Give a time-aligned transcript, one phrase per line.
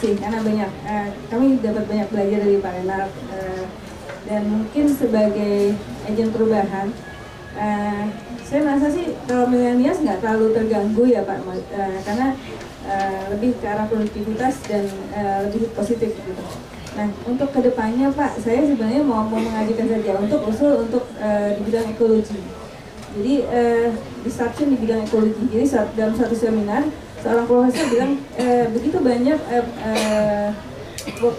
[0.00, 3.64] kasih karena banyak uh, kami dapat banyak belajar dari Pak Renat uh,
[4.24, 5.76] dan mungkin sebagai
[6.08, 6.88] agen perubahan
[7.60, 8.08] uh,
[8.40, 12.32] saya merasa sih kalau milenials nggak terlalu terganggu ya Pak uh, karena
[12.88, 16.44] uh, lebih ke arah produktivitas dan uh, lebih positif gitu.
[16.96, 21.52] Nah untuk ke depannya Pak saya sebenarnya mau mau mengajukan saja untuk usul untuk uh,
[21.52, 22.40] di bidang ekologi.
[23.20, 23.92] Jadi uh,
[24.24, 25.60] disruption di bidang ekologi.
[25.68, 26.88] Saat, dalam satu seminar
[27.20, 30.48] seorang profesor bilang uh, begitu banyak uh, uh,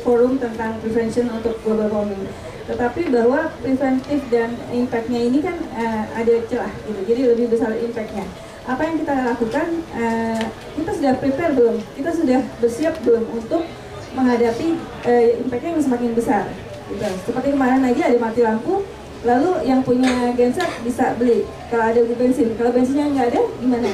[0.05, 2.25] forum tentang prevention untuk global warming.
[2.69, 7.01] Tetapi bahwa preventif dan impactnya ini kan uh, ada celah gitu.
[7.09, 8.25] Jadi lebih besar impactnya.
[8.69, 10.43] Apa yang kita lakukan uh,
[10.77, 11.77] kita sudah prepare belum?
[11.97, 13.65] Kita sudah bersiap belum untuk
[14.13, 14.77] menghadapi
[15.09, 16.45] uh, impactnya yang semakin besar?
[16.87, 17.07] Gitu.
[17.25, 18.85] Seperti kemarin aja ada mati lampu
[19.21, 21.45] lalu yang punya genset bisa beli.
[21.73, 23.91] Kalau ada bensin kalau bensinnya nggak ada gimana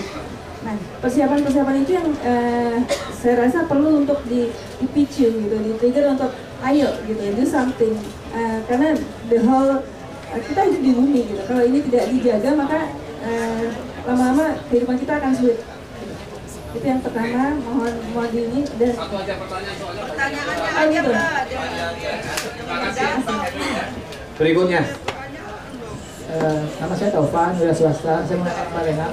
[0.57, 0.73] Nah,
[1.05, 2.77] persiapan-persiapan itu yang uh,
[3.13, 4.49] saya rasa perlu untuk di,
[4.81, 6.33] dipicu gitu, di trigger untuk
[6.65, 7.93] ayo gitu, do something.
[8.33, 8.97] Uh, karena
[9.29, 9.79] the whole
[10.33, 11.41] uh, kita hidup di bumi gitu.
[11.45, 12.79] Kalau ini tidak dijaga maka
[13.21, 13.65] uh,
[14.09, 15.61] lama-lama kehidupan kita akan sulit.
[16.75, 21.11] Itu yang pertama, mohon mohon ini dan satu aja pertanyaan soalnya Pertanyaannya Oh, gitu.
[23.25, 23.45] Pak.
[24.37, 24.81] Berikutnya.
[26.27, 28.21] Eh, nama saya Taufan, wira swasta.
[28.27, 29.07] Saya mau Pak Lena.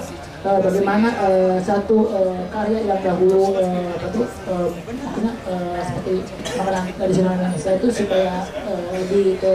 [0.45, 6.15] Eh, bagaimana eh, satu eh, karya yang dahulu eh, apa tuh, eh, maksudnya eh, seperti
[6.60, 8.44] makanan tradisional Indonesia itu supaya
[8.93, 9.54] lebih ke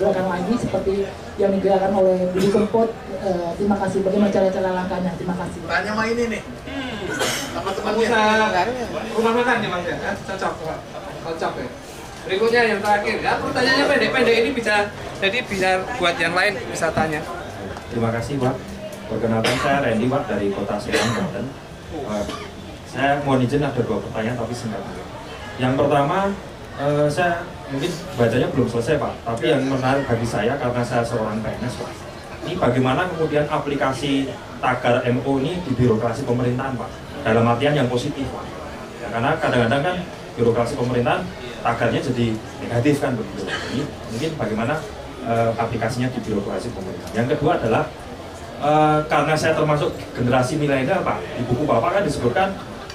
[0.00, 0.94] gerakan lagi seperti
[1.36, 2.88] yang digerakkan oleh Budi Kempot.
[3.20, 4.00] Eh, terima kasih.
[4.00, 5.12] Bagaimana cara-cara langkahnya?
[5.20, 5.60] Terima kasih.
[5.68, 6.42] Tanya sama ini nih.
[7.52, 8.64] Sama temannya.
[9.20, 10.78] rumah makan ya mas ya cocok Pak.
[11.24, 11.68] cocok ya
[12.24, 14.74] berikutnya yang terakhir ya pertanyaannya pendek-pendek ini bisa
[15.20, 15.70] jadi bisa
[16.00, 17.20] buat yang lain bisa tanya
[17.92, 18.73] Terima kasih Pak.
[19.04, 21.44] Perkenalkan saya Randy Pak dari Kota Serang, Banten.
[21.92, 22.24] Eh,
[22.88, 24.80] saya mohon izin ada dua pertanyaan tapi singkat.
[25.60, 26.32] Yang pertama,
[26.80, 31.36] eh, saya mungkin bacanya belum selesai Pak, tapi yang menarik bagi saya karena saya seorang
[31.44, 31.90] PNS Pak.
[32.44, 34.28] Ini bagaimana kemudian aplikasi
[34.60, 36.90] tagar MO ini di birokrasi pemerintahan Pak,
[37.28, 38.44] dalam artian yang positif Pak.
[39.04, 39.96] Ya, karena kadang-kadang kan
[40.34, 41.22] birokrasi pemerintahan
[41.60, 42.26] tagarnya jadi
[42.60, 43.48] negatif kan begitu.
[43.48, 44.74] Ini mungkin bagaimana
[45.24, 47.12] eh, aplikasinya di birokrasi pemerintahan.
[47.16, 47.84] Yang kedua adalah
[48.64, 52.48] eh, karena saya termasuk generasi milenial Pak, di buku Bapak kan disebutkan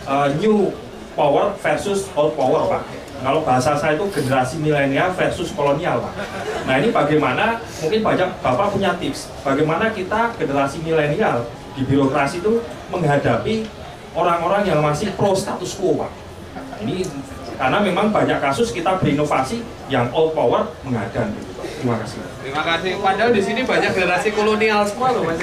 [0.10, 0.74] eh, new
[1.14, 2.84] power versus old power Pak.
[3.20, 6.14] Kalau bahasa saya itu generasi milenial versus kolonial Pak.
[6.64, 11.44] Nah ini bagaimana mungkin banyak Bapak punya tips bagaimana kita generasi milenial
[11.76, 13.68] di birokrasi itu menghadapi
[14.16, 16.12] orang-orang yang masih pro status quo Pak.
[16.80, 17.04] Ini
[17.60, 19.60] karena memang banyak kasus kita berinovasi
[19.92, 21.49] yang old power mengadan Pak.
[21.80, 22.20] Terima kasih.
[22.44, 25.40] terima kasih padahal di sini banyak generasi kolonial semua loh mas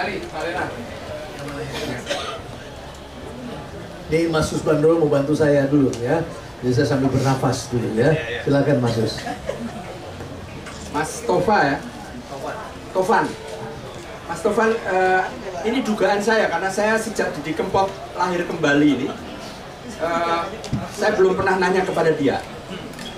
[0.00, 0.64] Pak Lena.
[4.10, 6.24] Nih Mas Sus Bandoro mau bantu saya dulu ya.
[6.64, 8.10] Jadi saya sambil bernafas dulu ya.
[8.42, 9.14] Silakan Mas Sus.
[10.90, 11.76] Mas Tova ya.
[12.90, 13.26] Tovan.
[14.26, 15.22] Mas Tovan, eh,
[15.66, 19.06] ini dugaan saya karena saya sejak Didi Kempot lahir kembali ini,
[20.00, 20.40] eh,
[20.96, 22.40] saya belum pernah nanya kepada dia.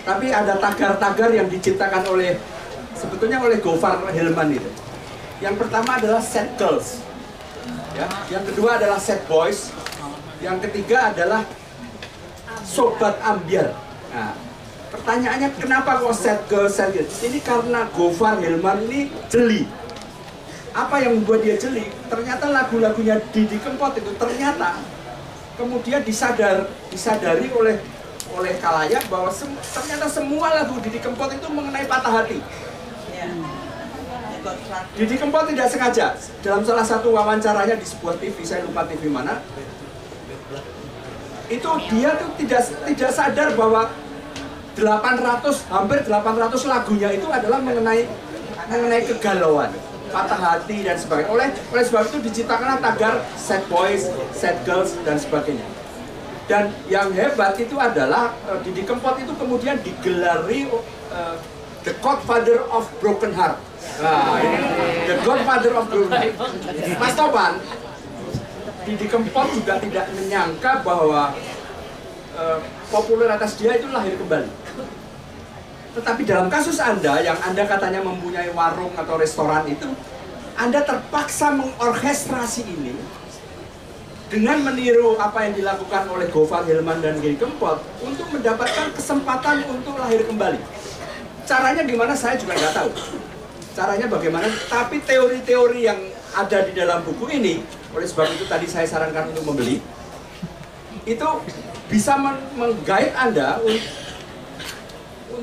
[0.03, 2.35] Tapi ada tagar-tagar yang diciptakan oleh
[2.99, 4.71] sebetulnya oleh Gofar Hilman itu.
[5.43, 7.03] Yang pertama adalah set girls,
[7.99, 8.07] ya.
[8.31, 9.75] Yang kedua adalah set boys.
[10.43, 11.47] Yang ketiga adalah
[12.67, 13.75] sobat ambiar.
[14.11, 14.35] Nah,
[14.91, 17.23] pertanyaannya kenapa kok set girls, set girls?
[17.23, 19.67] Ini karena Gofar Hilman ini jeli.
[20.73, 21.91] Apa yang membuat dia jeli?
[22.11, 24.79] Ternyata lagu-lagunya Didi Kempot itu ternyata
[25.57, 27.77] kemudian disadar disadari oleh
[28.33, 32.41] oleh kalayak bahwa sem- ternyata semua lagu Didi Kempot itu mengenai patah hati.
[34.97, 36.17] Didi Kempot tidak sengaja.
[36.41, 39.39] Dalam salah satu wawancaranya di sebuah TV, saya lupa TV mana,
[41.53, 42.61] itu dia tuh tidak
[42.97, 43.93] tidak sadar bahwa
[44.73, 48.09] 800 hampir 800 lagunya itu adalah mengenai
[48.73, 49.69] mengenai kegalauan,
[50.13, 51.31] patah hati dan sebagainya.
[51.33, 55.65] Oleh oleh sebab itu diciptakanlah tagar sad boys, sad girls dan sebagainya.
[56.47, 61.37] Dan yang hebat itu adalah eh, Didi Kempot itu kemudian digelari eh,
[61.89, 63.57] the Godfather of Broken Heart.
[63.99, 64.59] Nah, ini
[65.09, 66.37] the Godfather of Broken Heart.
[67.01, 67.57] Mas Topan,
[68.85, 71.33] Didi Kempot juga tidak menyangka bahwa
[72.37, 72.59] eh,
[72.91, 74.62] popularitas dia itu lahir kembali.
[75.93, 79.89] Tetapi dalam kasus Anda yang Anda katanya mempunyai warung atau restoran itu,
[80.57, 82.97] Anda terpaksa mengorkestrasi ini
[84.33, 90.01] dengan meniru apa yang dilakukan oleh Gofar Hilman dan Giri Kempot untuk mendapatkan kesempatan untuk
[90.01, 90.57] lahir kembali.
[91.45, 92.91] Caranya gimana saya juga nggak tahu.
[93.77, 96.01] Caranya bagaimana, tapi teori-teori yang
[96.33, 97.61] ada di dalam buku ini,
[97.93, 99.85] oleh sebab itu tadi saya sarankan untuk membeli,
[101.05, 101.29] itu
[101.93, 103.61] bisa men- menggait Anda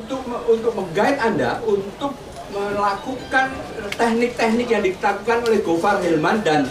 [0.10, 2.18] untuk untuk menggait Anda untuk
[2.50, 3.54] melakukan
[3.94, 6.66] teknik-teknik yang dilakukan oleh Gofar Hilman dan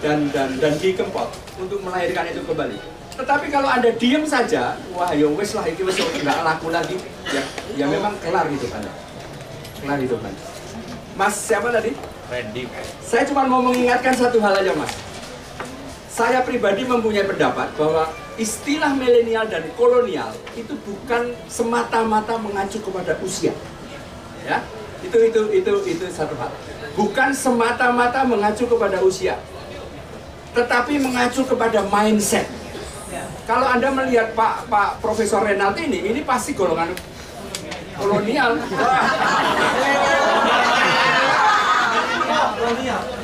[0.00, 1.28] dan dan dan Ki Kempot
[1.60, 2.80] untuk melahirkan itu kembali.
[3.12, 6.96] Tetapi kalau anda diem saja, wah ya wes lah itu wes nggak laku lagi,
[7.28, 7.44] ya
[7.76, 8.88] ya memang kelar hidup anda,
[9.84, 10.42] kelar hidup anda.
[11.12, 11.92] Mas siapa tadi?
[12.32, 12.64] Randy.
[13.04, 14.96] Saya cuma mau mengingatkan satu hal aja mas.
[16.08, 18.08] Saya pribadi mempunyai pendapat bahwa
[18.42, 23.54] istilah milenial dan kolonial itu bukan semata-mata mengacu kepada usia.
[24.42, 24.58] Ya,
[25.06, 26.50] itu itu itu itu satu hal.
[26.98, 29.38] Bukan semata-mata mengacu kepada usia,
[30.58, 32.50] tetapi mengacu kepada mindset.
[33.42, 36.94] Kalau anda melihat Pak Pak Profesor Renat ini, ini pasti golongan
[37.98, 38.58] kolonial.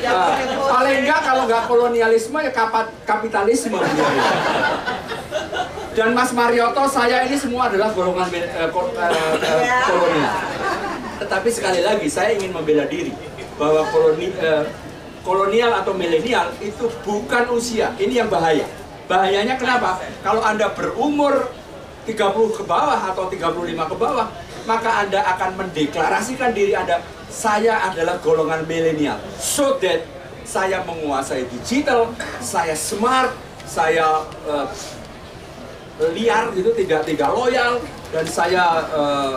[0.09, 0.39] Ah,
[0.69, 3.79] paling enggak kalau nggak kolonialisme ya kapat, kapitalisme.
[5.95, 10.35] Dan Mas Marioto, saya ini semua adalah golongan eh, eh, eh, kolonial.
[11.19, 13.11] Tetapi sekali lagi saya ingin membela diri
[13.59, 14.63] bahwa koloni, eh,
[15.27, 17.91] kolonial atau milenial itu bukan usia.
[17.99, 18.67] Ini yang bahaya.
[19.11, 19.99] Bahayanya kenapa?
[20.23, 21.51] Kalau Anda berumur
[22.07, 24.31] 30 ke bawah atau 35 ke bawah,
[24.71, 29.21] maka Anda akan mendeklarasikan diri Anda, saya adalah golongan milenial.
[29.37, 30.05] So that
[30.49, 32.09] saya menguasai digital,
[32.41, 33.37] saya smart,
[33.69, 34.67] saya eh,
[36.17, 39.37] liar gitu, tidak tidak loyal, dan saya eh,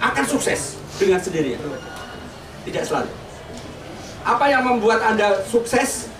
[0.00, 1.60] akan sukses dengan sendirinya.
[2.68, 3.08] Tidak selalu.
[4.20, 6.12] Apa yang membuat Anda sukses?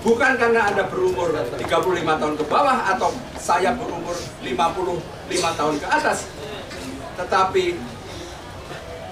[0.00, 1.60] Bukan karena Anda berumur 35
[2.20, 6.28] tahun ke bawah atau saya berumur 55 tahun ke atas.
[7.20, 7.64] Tetapi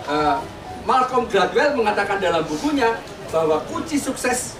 [0.08, 0.38] eh,
[0.82, 2.98] Malcolm Gladwell mengatakan dalam bukunya
[3.30, 4.58] bahwa kunci sukses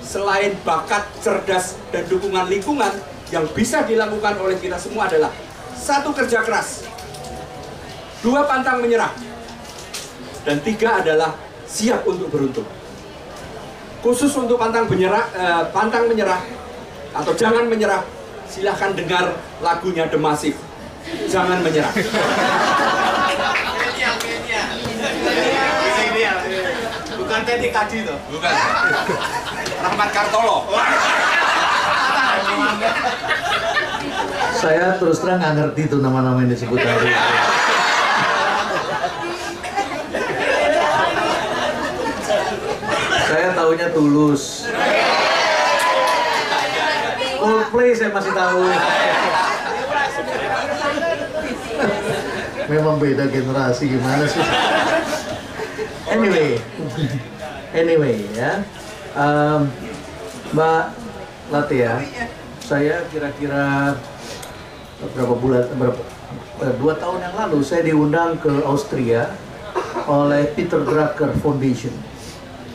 [0.00, 2.90] selain bakat, cerdas, dan dukungan lingkungan
[3.30, 5.30] yang bisa dilakukan oleh kita semua adalah
[5.76, 6.82] satu kerja keras,
[8.24, 9.14] dua pantang menyerah,
[10.42, 12.66] dan tiga adalah siap untuk beruntung.
[14.00, 16.40] Khusus untuk pantang menyerah, eh, pantang menyerah
[17.14, 18.02] atau jangan menyerah,
[18.48, 20.58] silahkan dengar lagunya The Massive.
[21.30, 21.92] Jangan menyerah.
[27.30, 28.18] Bukan Teddy Kadi tuh.
[28.26, 28.50] Bukan.
[29.86, 30.66] Rahmat Kartolo.
[34.58, 37.06] Saya terus terang nggak ngerti tuh nama-nama yang disebut tadi.
[43.30, 44.66] Saya taunya tulus.
[47.38, 48.62] Coldplay saya masih tahu.
[52.74, 54.42] Memang beda generasi gimana sih?
[56.10, 56.58] Anyway,
[57.70, 58.66] anyway ya,
[59.10, 59.66] Em,
[60.54, 60.84] Mbak
[61.50, 61.98] Latia,
[62.62, 63.98] saya kira-kira
[65.02, 66.02] beberapa bulan, berapa,
[66.62, 69.34] eh, dua tahun yang lalu saya diundang ke Austria
[70.06, 71.94] oleh Peter Drucker Foundation,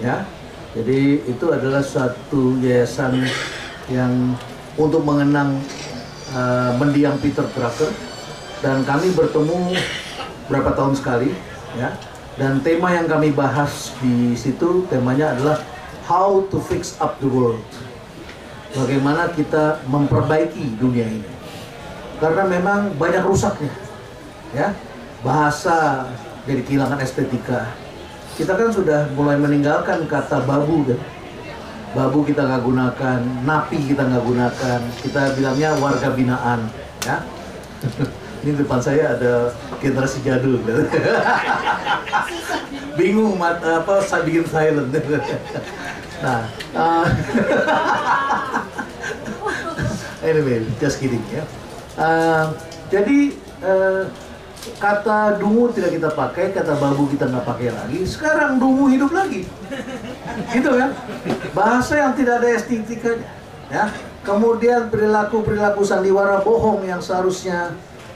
[0.03, 0.27] ya.
[0.75, 3.23] Jadi itu adalah suatu yayasan
[3.87, 4.35] yang
[4.75, 5.59] untuk mengenang
[6.35, 7.95] eh, mendiang Peter Drucker
[8.59, 9.71] dan kami bertemu
[10.51, 11.31] berapa tahun sekali,
[11.79, 11.95] ya.
[12.35, 15.57] Dan tema yang kami bahas di situ temanya adalah
[16.05, 17.65] How to fix up the world.
[18.77, 21.25] Bagaimana kita memperbaiki dunia ini.
[22.21, 23.73] Karena memang banyak rusaknya
[24.53, 24.69] ya.
[25.25, 26.05] Bahasa
[26.45, 27.73] jadi kehilangan estetika.
[28.37, 31.01] Kita kan sudah mulai meninggalkan kata babu kan
[31.95, 34.79] babu kita nggak gunakan napi kita nggak gunakan.
[35.01, 36.69] Kita bilangnya warga binaan
[37.01, 37.17] ya
[38.45, 39.49] ini depan saya ada
[39.81, 40.61] generasi jadul
[43.01, 44.93] bingung mat, apa saya bikin silent
[46.21, 46.45] nah
[46.77, 47.09] uh,
[50.29, 51.41] anyway just kidding ya
[51.95, 52.51] Uh,
[52.91, 53.31] jadi
[53.63, 54.03] uh,
[54.83, 58.03] kata dungu tidak kita pakai, kata babu kita nggak pakai lagi.
[58.03, 59.47] Sekarang dungu hidup lagi,
[60.51, 60.91] gitu kan?
[61.55, 63.31] Bahasa yang tidak ada estetikanya,
[63.71, 63.85] ya.
[64.27, 67.71] Kemudian perilaku perilaku sandiwara bohong yang seharusnya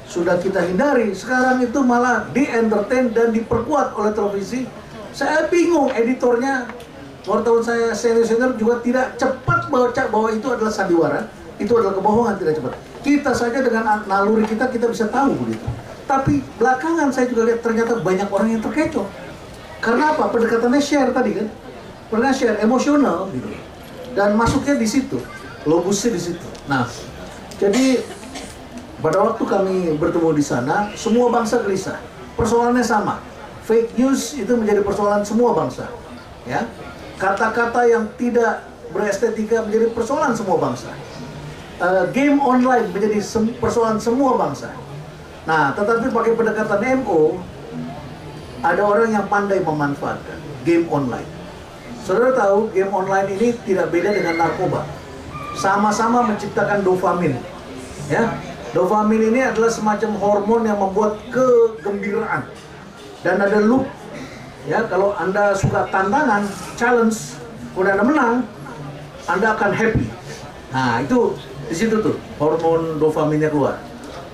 [0.09, 4.65] sudah kita hindari, sekarang itu malah di entertain dan diperkuat oleh televisi.
[5.13, 6.65] Saya bingung editornya,
[7.29, 12.35] wartawan saya senior senior juga tidak cepat baca bahwa itu adalah sandiwara itu adalah kebohongan
[12.39, 12.73] tidak cepat.
[13.03, 15.67] Kita saja dengan naluri kita kita bisa tahu begitu.
[16.07, 19.05] Tapi belakangan saya juga lihat ternyata banyak orang yang terkecoh.
[19.83, 20.31] Karena apa?
[20.31, 21.47] Pendekatannya share tadi kan.
[22.09, 23.47] Pernah share emosional gitu.
[24.17, 25.21] Dan masuknya di situ.
[25.67, 26.47] Logusnya di situ.
[26.65, 26.87] Nah,
[27.59, 28.01] jadi
[28.99, 32.03] pada waktu kami bertemu di sana, semua bangsa gelisah.
[32.35, 33.23] Persoalannya sama.
[33.63, 35.87] Fake news itu menjadi persoalan semua bangsa.
[36.43, 36.67] Ya.
[37.15, 40.91] Kata-kata yang tidak berestetika menjadi persoalan semua bangsa.
[41.79, 44.67] Uh, game online menjadi sem persoalan semua bangsa.
[45.47, 47.39] Nah, tetapi pakai pendekatan MO,
[48.59, 50.35] ada orang yang pandai memanfaatkan
[50.67, 51.27] game online.
[52.03, 54.83] Saudara tahu, game online ini tidak beda dengan narkoba.
[55.55, 57.39] Sama-sama menciptakan dopamin.
[58.11, 58.35] Ya,
[58.75, 62.45] dopamin ini adalah semacam hormon yang membuat kegembiraan.
[63.25, 63.87] Dan ada loop.
[64.67, 66.45] Ya, kalau Anda suka tantangan,
[66.77, 67.39] challenge,
[67.73, 68.35] udah Anda menang,
[69.25, 70.05] Anda akan happy.
[70.69, 71.33] Nah, itu
[71.65, 73.81] di situ tuh hormon dopaminnya keluar.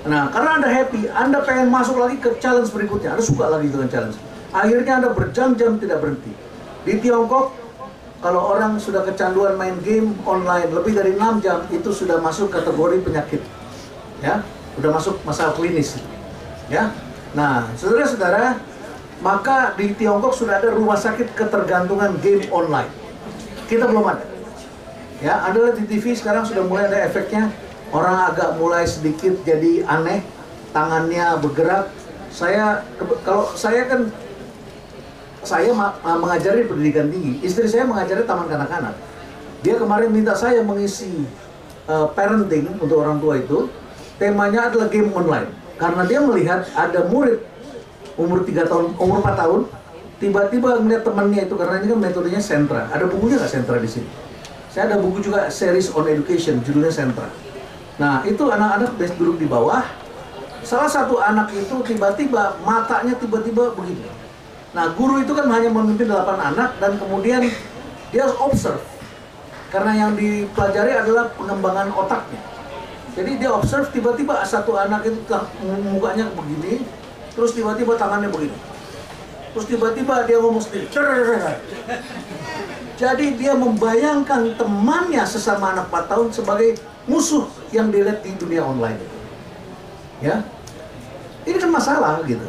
[0.06, 3.16] Nah, karena Anda happy, Anda pengen masuk lagi ke challenge berikutnya.
[3.18, 4.18] Anda suka lagi dengan challenge.
[4.52, 6.32] Akhirnya Anda berjam-jam tidak berhenti.
[6.86, 7.56] Di Tiongkok,
[8.22, 13.02] kalau orang sudah kecanduan main game online lebih dari 6 jam, itu sudah masuk kategori
[13.02, 13.42] penyakit.
[14.24, 14.44] Ya,
[14.76, 16.00] sudah masuk masalah klinis.
[16.72, 16.92] Ya.
[17.36, 18.60] Nah, saudara-saudara,
[19.20, 22.92] maka di Tiongkok sudah ada rumah sakit ketergantungan game online.
[23.68, 24.24] Kita belum ada.
[25.24, 27.48] Ya, lihat di TV sekarang sudah mulai ada efeknya
[27.96, 30.24] orang agak mulai sedikit jadi aneh,
[30.76, 31.92] tangannya bergerak.
[32.36, 32.84] Saya
[33.24, 34.12] kalau saya kan
[35.46, 35.72] saya
[36.04, 38.96] mengajari pendidikan tinggi, istri saya mengajari taman kanak-kanak.
[39.64, 41.24] Dia kemarin minta saya mengisi
[41.88, 43.72] uh, parenting untuk orang tua itu.
[44.16, 45.52] Temanya adalah game online.
[45.76, 47.44] Karena dia melihat ada murid
[48.16, 49.62] umur 3 tahun, umur 4 tahun,
[50.24, 52.88] tiba-tiba melihat temannya itu karena ini kan metodenya sentra.
[52.96, 54.08] Ada bukunya nggak sentra di sini?
[54.72, 57.28] Saya ada buku juga series on education, judulnya sentra.
[57.96, 59.84] Nah, itu anak-anak duduk di bawah.
[60.64, 64.08] Salah satu anak itu tiba-tiba matanya tiba-tiba begini.
[64.76, 67.48] Nah, guru itu kan hanya memimpin 8 anak dan kemudian
[68.12, 68.84] dia observe.
[69.72, 72.55] Karena yang dipelajari adalah pengembangan otaknya.
[73.16, 75.18] Jadi dia observe tiba-tiba satu anak itu
[75.88, 76.84] mukanya begini,
[77.32, 78.58] terus tiba-tiba tangannya begini.
[79.56, 80.92] Terus tiba-tiba dia ngomong sendiri.
[83.00, 86.76] Jadi dia membayangkan temannya sesama anak 4 tahun sebagai
[87.08, 89.00] musuh yang dilihat di dunia online.
[90.20, 90.44] Ya.
[91.48, 92.44] Ini kan masalah gitu.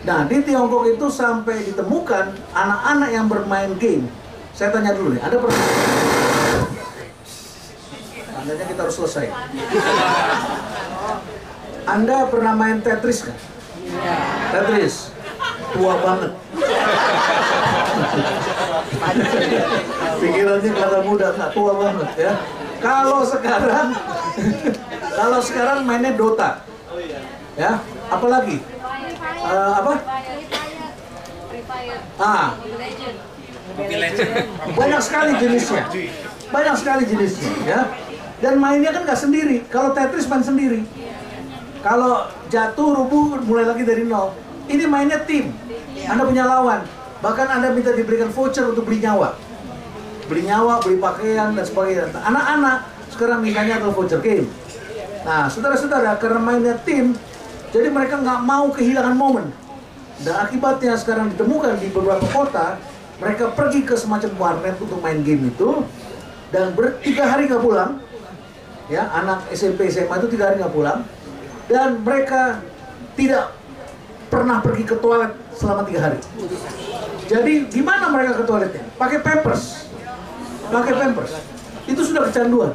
[0.00, 4.08] Nah, di Tiongkok itu sampai ditemukan anak-anak yang bermain game.
[4.56, 5.60] Saya tanya dulu nih, ada pernah
[8.40, 9.28] Tandanya kita harus selesai.
[11.84, 13.36] Anda pernah main Tetris kan?
[14.48, 15.12] Tetris.
[15.76, 16.32] Tua banget.
[20.24, 22.32] Pikirannya kata muda, nggak tua banget ya.
[22.80, 23.92] Kalau sekarang,
[25.12, 26.64] kalau sekarang mainnya Dota,
[27.60, 27.76] ya,
[28.08, 28.64] apalagi,
[29.44, 29.92] uh, apa?
[32.16, 32.56] Ah,
[34.72, 35.84] banyak sekali jenisnya,
[36.48, 37.80] banyak sekali jenisnya, ya.
[38.40, 39.56] Dan mainnya kan nggak sendiri.
[39.68, 40.80] Kalau Tetris main sendiri.
[41.80, 44.32] Kalau jatuh rubuh mulai lagi dari nol.
[44.68, 45.52] Ini mainnya tim.
[46.08, 46.84] Anda punya lawan.
[47.20, 49.50] Bahkan Anda minta diberikan voucher untuk beli nyawa
[50.30, 52.14] beli nyawa, beli pakaian dan sebagainya.
[52.14, 54.46] Anak-anak sekarang mintanya adalah voucher game.
[55.26, 57.18] Nah, saudara-saudara, karena mainnya tim,
[57.74, 59.50] jadi mereka nggak mau kehilangan momen.
[60.22, 62.78] Dan akibatnya sekarang ditemukan di beberapa kota,
[63.18, 65.84] mereka pergi ke semacam warnet untuk main game itu,
[66.54, 67.99] dan ber tiga hari nggak pulang.
[68.90, 71.06] Ya, anak SMP SMA itu tiga hari nggak pulang,
[71.70, 72.58] dan mereka
[73.14, 73.54] tidak
[74.26, 76.18] pernah pergi ke toilet selama tiga hari.
[77.30, 78.82] Jadi gimana mereka ke toiletnya?
[78.98, 79.90] Pakai pampers
[80.70, 81.32] pakai pampers.
[81.90, 82.72] Itu sudah kecanduan.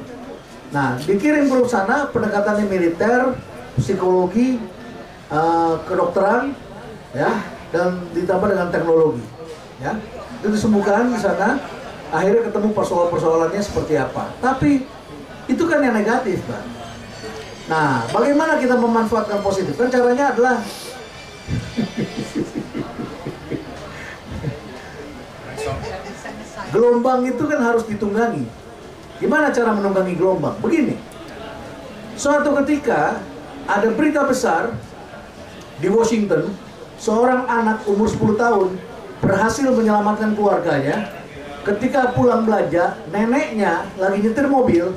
[0.76, 3.40] Nah, dikirim ke sana pendekatannya militer,
[3.80, 4.60] psikologi,
[5.32, 6.52] uh, kedokteran,
[7.16, 7.32] ya,
[7.72, 9.24] dan ditambah dengan teknologi,
[9.80, 9.96] ya.
[10.44, 11.58] Itu disembuhkan di sana.
[12.12, 14.30] Akhirnya ketemu persoalan-persoalannya seperti apa.
[14.44, 14.86] Tapi
[15.46, 16.64] itu kan yang negatif, Pak.
[17.66, 19.74] Nah, bagaimana kita memanfaatkan positif?
[19.78, 20.62] Kan caranya adalah
[26.74, 28.44] Gelombang itu kan harus ditunggangi.
[29.22, 30.60] Gimana cara menunggangi gelombang?
[30.60, 31.00] Begini.
[32.20, 33.24] Suatu ketika
[33.64, 34.76] ada berita besar
[35.80, 36.52] di Washington,
[37.00, 38.70] seorang anak umur 10 tahun
[39.24, 41.12] berhasil menyelamatkan keluarganya.
[41.66, 44.94] Ketika pulang belanja, neneknya lagi nyetir mobil.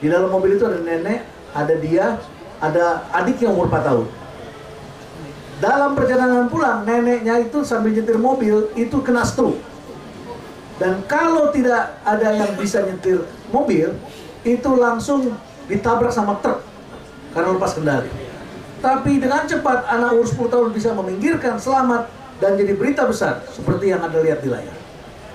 [0.00, 2.16] Di dalam mobil itu ada nenek, ada dia,
[2.60, 4.06] ada adiknya umur 4 tahun.
[5.60, 9.60] Dalam perjalanan pulang, neneknya itu sambil nyetir mobil itu kena stroke
[10.80, 13.20] dan kalau tidak ada yang bisa nyetir
[13.52, 13.92] mobil,
[14.48, 15.36] itu langsung
[15.68, 16.64] ditabrak sama truk
[17.36, 18.08] karena lepas kendali.
[18.80, 22.08] Tapi dengan cepat anak umur 10 tahun bisa meminggirkan selamat
[22.40, 24.76] dan jadi berita besar seperti yang Anda lihat di layar.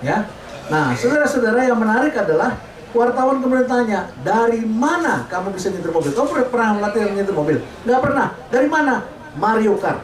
[0.02, 0.26] Ya.
[0.66, 2.58] Nah, saudara-saudara yang menarik adalah
[2.96, 6.12] wartawan kemudian tanya, dari mana kamu bisa nyetir mobil?
[6.16, 7.58] Kamu pernah, latihan nyetir mobil?
[7.84, 8.28] Nggak pernah.
[8.48, 9.04] Dari mana?
[9.36, 10.02] Mario Kart.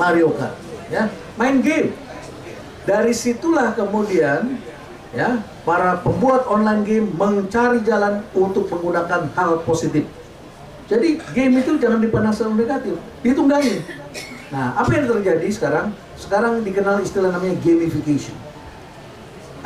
[0.00, 0.56] Mario Kart.
[0.88, 1.92] Ya, main game.
[2.86, 4.62] Dari situlah kemudian
[5.10, 10.06] ya para pembuat online game mencari jalan untuk menggunakan hal positif.
[10.86, 12.94] Jadi game itu jangan dipandang selalu negatif,
[13.26, 13.82] ditunggangi.
[14.54, 15.90] Nah, apa yang terjadi sekarang?
[16.14, 18.38] Sekarang dikenal istilah namanya gamification.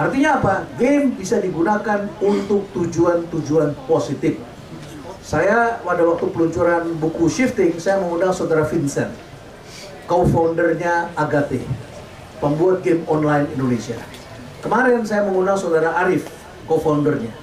[0.00, 0.54] Artinya apa?
[0.80, 4.40] Game bisa digunakan untuk tujuan-tujuan positif.
[5.20, 9.12] Saya pada waktu peluncuran buku Shifting, saya mengundang saudara Vincent,
[10.08, 11.60] co-foundernya Agate,
[12.40, 14.00] pembuat game online Indonesia.
[14.64, 16.32] Kemarin saya mengundang saudara Arif,
[16.64, 17.36] co-foundernya.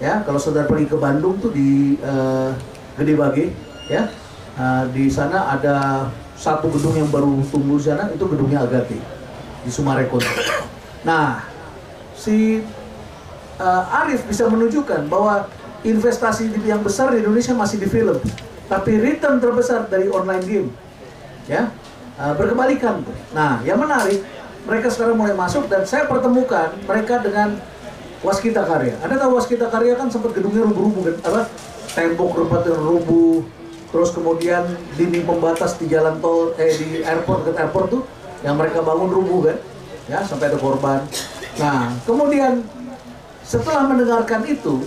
[0.00, 2.56] Ya, kalau saudara pergi ke Bandung tuh di uh,
[2.96, 3.52] Gede Bage,
[3.92, 4.08] ya,
[4.56, 8.96] uh, di sana ada satu gedung yang baru tumbuh sana, itu gedungnya Agate
[9.60, 10.24] di Sumarekon.
[11.04, 11.49] Nah,
[12.20, 12.60] si
[13.56, 15.48] uh, Arif bisa menunjukkan bahwa
[15.80, 18.20] investasi yang besar di Indonesia masih di film,
[18.68, 20.68] tapi return terbesar dari online game,
[21.48, 21.72] ya
[22.20, 23.00] uh, berkebalikan.
[23.32, 24.20] Nah, yang menarik
[24.68, 27.56] mereka sekarang mulai masuk dan saya pertemukan mereka dengan
[28.20, 29.00] Waskita Karya.
[29.00, 31.16] Anda tahu Waskita Karya kan sempat gedungnya rubuh-rubuh kan?
[31.32, 31.40] Apa?
[31.96, 33.40] Tembok rupanya rubuh,
[33.88, 34.68] terus kemudian
[35.00, 38.02] dinding pembatas di jalan tol eh di airport ke airport tuh
[38.44, 39.56] yang mereka bangun rubuh kan?
[40.12, 41.00] Ya, sampai ada korban.
[41.60, 42.64] Nah, kemudian
[43.44, 44.80] setelah mendengarkan itu,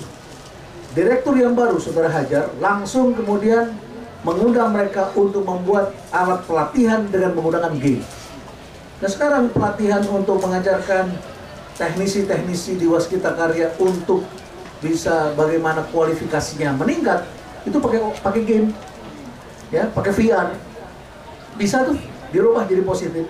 [0.97, 3.77] direktur yang baru, Saudara Hajar, langsung kemudian
[4.25, 8.01] mengundang mereka untuk membuat alat pelatihan dengan menggunakan game.
[9.03, 11.11] Nah sekarang pelatihan untuk mengajarkan
[11.75, 14.23] teknisi-teknisi di Waskita Karya untuk
[14.79, 17.27] bisa bagaimana kualifikasinya meningkat,
[17.67, 18.71] itu pakai pakai game,
[19.75, 20.55] ya, pakai VR,
[21.59, 21.99] bisa tuh
[22.31, 23.27] dirubah jadi positif.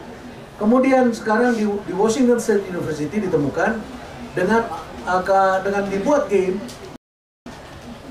[0.64, 3.84] Kemudian sekarang di, di Washington State University ditemukan
[4.32, 4.64] dengan
[5.04, 6.56] uh, dengan dibuat game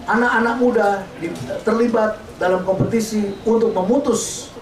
[0.05, 1.33] anak-anak muda di,
[1.65, 4.53] terlibat dalam kompetisi untuk memutus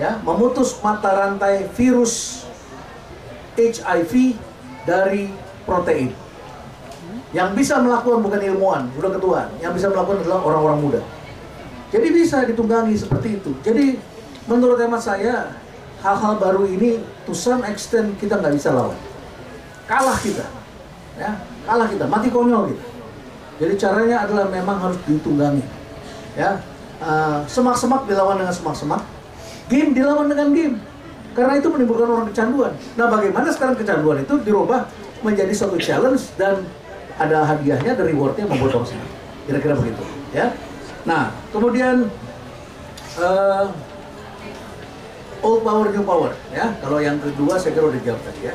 [0.00, 2.48] ya memutus mata rantai virus
[3.52, 4.40] HIV
[4.88, 5.28] dari
[5.68, 6.16] protein.
[7.36, 9.52] Yang bisa melakukan bukan ilmuwan, udah ketuaan.
[9.60, 11.00] Yang bisa melakukan adalah orang-orang muda.
[11.92, 13.52] Jadi bisa ditunggangi seperti itu.
[13.60, 14.00] Jadi
[14.48, 15.52] menurut hemat saya
[16.06, 18.94] hal-hal baru ini to some extent kita nggak bisa lawan.
[19.90, 20.46] Kalah kita,
[21.18, 21.34] ya
[21.66, 22.84] kalah kita, mati konyol gitu.
[23.58, 25.66] Jadi caranya adalah memang harus ditunggangi,
[26.38, 26.62] ya
[27.02, 29.02] uh, semak-semak dilawan dengan semak-semak,
[29.66, 30.76] game dilawan dengan game.
[31.34, 32.72] Karena itu menimbulkan orang kecanduan.
[32.96, 34.88] Nah, bagaimana sekarang kecanduan itu dirubah
[35.20, 36.64] menjadi suatu challenge dan
[37.20, 39.12] ada hadiahnya dari rewardnya membuat orang senang.
[39.44, 40.00] Kira-kira begitu,
[40.32, 40.56] ya.
[41.04, 42.08] Nah, kemudian
[43.20, 43.68] uh,
[45.46, 46.34] old power new power.
[46.50, 48.54] Ya kalau yang kedua saya kira udah jawab tadi ya.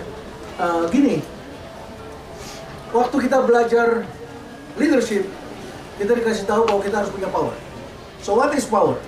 [0.59, 1.23] Uh, gini
[2.91, 4.03] waktu kita belajar
[4.75, 5.23] leadership
[5.95, 7.55] kita dikasih tahu bahwa kita harus punya power.
[8.19, 8.99] So what is power?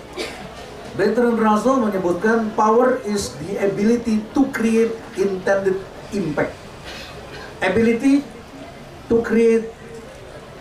[0.93, 5.75] Bertrand Russell menyebutkan power is the ability to create intended
[6.13, 6.53] impact.
[7.59, 8.21] Ability
[9.09, 9.67] to create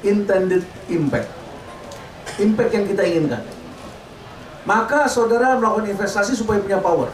[0.03, 1.29] intended impact.
[2.41, 3.45] Impact yang kita inginkan
[4.63, 7.11] maka saudara melakukan investasi supaya punya power.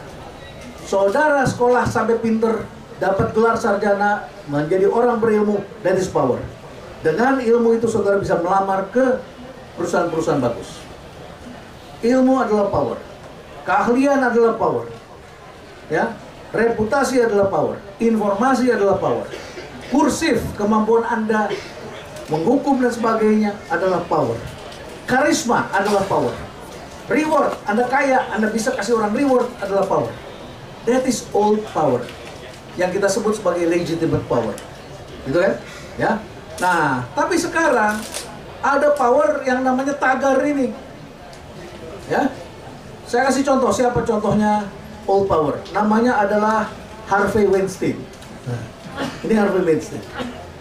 [0.85, 2.65] Saudara sekolah sampai pinter,
[3.01, 6.41] dapat gelar sarjana, menjadi orang berilmu, that is power.
[7.01, 9.21] Dengan ilmu itu saudara bisa melamar ke
[9.77, 10.81] perusahaan-perusahaan bagus.
[12.05, 12.97] Ilmu adalah power.
[13.65, 14.85] Keahlian adalah power.
[15.89, 16.13] Ya,
[16.53, 17.77] reputasi adalah power.
[17.97, 19.25] Informasi adalah power.
[19.89, 21.49] Kursif, kemampuan Anda
[22.29, 24.37] menghukum dan sebagainya adalah power.
[25.09, 26.48] Karisma adalah power
[27.09, 30.13] Reward, Anda kaya, Anda bisa kasih orang reward adalah power.
[30.85, 32.05] That is all power.
[32.77, 34.53] Yang kita sebut sebagai legitimate power.
[35.25, 35.57] Gitu kan?
[35.97, 36.21] Ya.
[36.61, 37.97] Nah, tapi sekarang
[38.61, 40.69] ada power yang namanya tagar ini.
[42.05, 42.29] Ya.
[43.09, 44.69] Saya kasih contoh, siapa contohnya
[45.09, 45.57] all power?
[45.73, 46.69] Namanya adalah
[47.09, 47.97] Harvey Weinstein.
[48.45, 48.61] Nah,
[49.25, 50.05] ini Harvey Weinstein.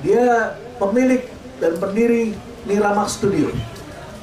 [0.00, 1.28] Dia pemilik
[1.60, 2.32] dan pendiri
[2.64, 3.52] Miramax Studio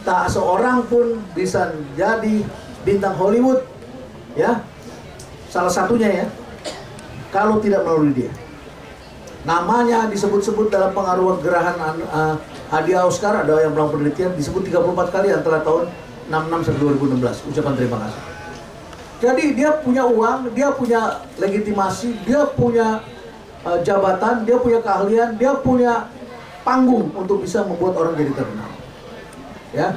[0.05, 2.45] tak seorang pun bisa jadi
[2.85, 3.65] bintang Hollywood
[4.37, 4.61] ya.
[5.49, 6.25] Salah satunya ya.
[7.33, 8.31] Kalau tidak melalui dia.
[9.43, 11.75] Namanya disebut-sebut dalam pengaruhan gerahan
[12.09, 12.37] uh,
[12.69, 15.89] hadiah Oscar ada yang melakukan penelitian disebut 34 kali antara tahun
[16.29, 18.21] 66 sampai 2016 ucapan terima kasih.
[19.15, 21.01] Jadi dia punya uang dia punya
[21.37, 23.05] legitimasi dia punya
[23.65, 26.09] uh, jabatan dia punya keahlian dia punya
[26.65, 28.74] panggung untuk bisa membuat orang jadi terkenal
[29.75, 29.91] ya.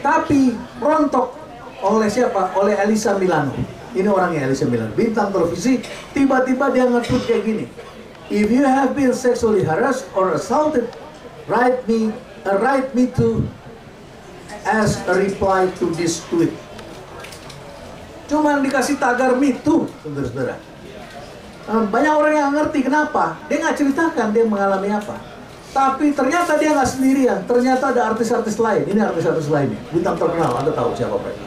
[0.00, 1.36] Tapi rontok
[1.84, 2.56] oleh siapa?
[2.56, 3.52] Oleh Elisa Milano.
[3.92, 5.84] Ini orangnya Elisa Milano, bintang televisi.
[6.16, 7.64] Tiba-tiba dia nge-tweet kayak gini.
[8.30, 10.86] If you have been sexually harassed or assaulted,
[11.50, 12.14] write me,
[12.46, 13.42] uh, write me to
[14.62, 16.54] as a reply to this tweet.
[18.30, 20.54] Cuman dikasih tagar me too, saudara-saudara.
[21.70, 23.34] Banyak orang yang ngerti kenapa.
[23.50, 25.18] Dia nggak ceritakan dia mengalami apa.
[25.70, 27.38] Tapi ternyata dia nggak sendirian.
[27.46, 28.90] Ternyata ada artis-artis lain.
[28.90, 29.78] Ini artis-artis lainnya.
[29.94, 30.58] Bintang terkenal.
[30.58, 31.44] Anda tahu siapa mereka.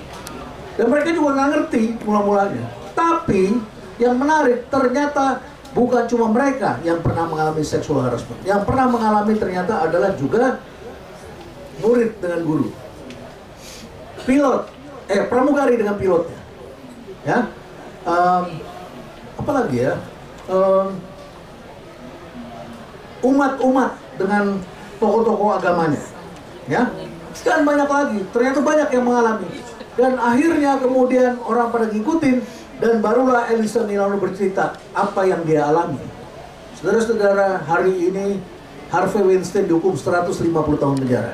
[0.80, 2.66] Dan mereka juga nggak ngerti mula-mulanya.
[2.96, 3.60] Tapi
[4.00, 5.44] yang menarik ternyata
[5.76, 8.40] bukan cuma mereka yang pernah mengalami sexual harassment.
[8.48, 10.64] Yang pernah mengalami ternyata adalah juga
[11.84, 12.68] murid dengan guru.
[14.24, 14.62] Pilot,
[15.12, 16.40] eh pramugari dengan pilotnya.
[17.28, 17.40] Ya.
[18.08, 18.46] Em,
[19.36, 20.00] apa lagi ya?
[23.24, 24.60] Umat-umat dengan
[25.02, 26.02] tokoh-tokoh agamanya.
[26.70, 26.88] Ya.
[27.44, 29.50] Dan banyak lagi, ternyata banyak yang mengalami.
[29.94, 32.38] Dan akhirnya kemudian orang pada ngikutin
[32.82, 36.02] dan barulah Elisa Milano bercerita apa yang dia alami.
[36.78, 38.42] Saudara-saudara, hari ini
[38.94, 41.34] Harvey Weinstein dihukum 150 tahun penjara.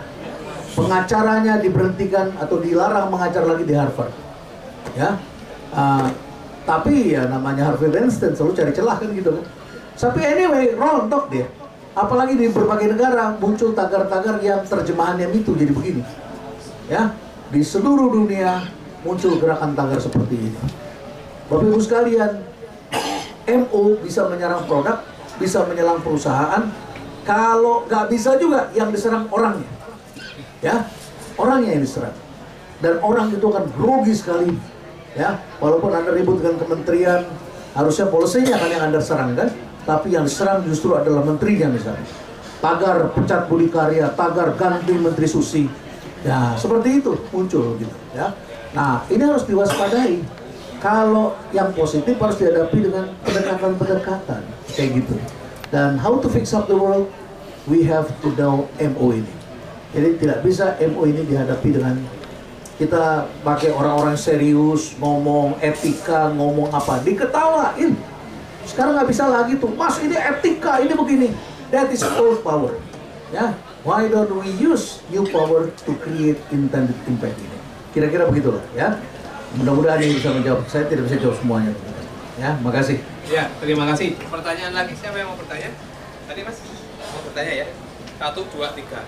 [0.75, 4.13] Pengacaranya diberhentikan atau dilarang mengajar lagi di Harvard.
[4.95, 5.19] Ya.
[5.75, 6.07] Ah,
[6.63, 9.45] tapi ya namanya Harvey Weinstein selalu cari celah kan gitu kan.
[9.99, 11.47] Tapi anyway, rontok dia.
[11.99, 15.99] Apalagi di berbagai negara muncul tagar-tagar yang terjemahannya itu jadi begini.
[16.88, 17.12] Ya,
[17.51, 18.71] di seluruh dunia
[19.03, 20.59] muncul gerakan tagar seperti ini.
[21.51, 22.39] Bapak Ibu sekalian,
[23.67, 25.03] MO bisa menyerang produk,
[25.43, 26.71] bisa menyerang perusahaan.
[27.27, 29.69] Kalau nggak bisa juga yang diserang orangnya,
[30.63, 30.88] ya
[31.35, 32.15] orangnya yang diserang.
[32.79, 34.55] Dan orang itu akan grogi sekali,
[35.19, 35.35] ya.
[35.59, 37.27] Walaupun anda ribut dengan kementerian,
[37.75, 39.51] harusnya polisinya kan yang anda serang kan,
[39.89, 42.06] tapi yang diserang justru adalah menterinya misalnya.
[42.62, 45.65] Tagar pecat budi karya, tagar ganti menteri susi,
[46.21, 48.30] ya seperti itu muncul gitu, ya.
[48.78, 50.21] Nah ini harus diwaspadai
[50.78, 54.45] kalau yang positif harus dihadapi dengan pendekatan-pendekatan
[54.78, 55.17] kayak gitu.
[55.73, 57.10] Dan how to fix up the world,
[57.65, 59.34] we have to know MO ini.
[59.89, 61.97] Jadi tidak bisa MO ini dihadapi dengan
[62.78, 68.18] kita pakai orang-orang serius, ngomong etika, ngomong apa, diketawain.
[68.69, 71.27] Sekarang nggak bisa lagi tuh, mas ini etika, ini begini.
[71.73, 72.77] That is old power.
[73.34, 77.58] Ya, why don't we use new power to create intended impact ini?
[77.93, 78.97] Kira-kira begitulah ya.
[79.58, 80.69] Mudah-mudahan ini bisa menjawab.
[80.69, 81.73] Saya tidak bisa jawab semuanya.
[82.38, 83.01] Ya, makasih.
[83.29, 84.13] Ya, terima kasih.
[84.29, 85.73] Pertanyaan lagi, siapa yang mau bertanya?
[86.29, 86.58] Tadi mas,
[87.01, 87.67] mau bertanya ya?
[88.21, 89.01] Satu, dua, tiga.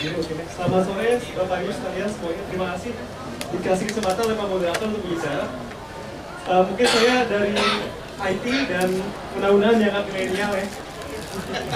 [0.00, 2.42] Selamat sore, Bapak Ibu sekalian semuanya.
[2.48, 2.92] Terima kasih
[3.52, 5.44] dikasih kesempatan oleh Pak Moderator untuk berbicara.
[6.48, 7.52] Eh, mungkin saya dari
[8.16, 8.88] IT dan
[9.36, 10.66] mudah-mudahan dianggap milenial ya.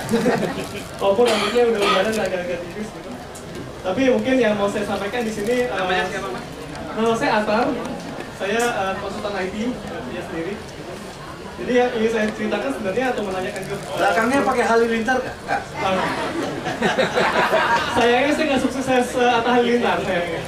[1.04, 3.10] Walaupun rambutnya udah udah agak-agak tipis gitu.
[3.84, 6.44] Tapi mungkin yang mau saya sampaikan di sini Namanya siapa mas?
[6.96, 7.66] Nama saya Atar.
[8.40, 10.56] Saya eh, konsultan IT dia sendiri.
[11.54, 15.36] Jadi yang ingin saya ceritakan sebenarnya atau menanyakan ke Belakangnya pakai halilintar nggak?
[15.46, 15.62] Nggak.
[15.86, 16.06] Ah.
[17.96, 20.42] sayangnya saya nggak sukses uh, Atta Halilintar sayangnya.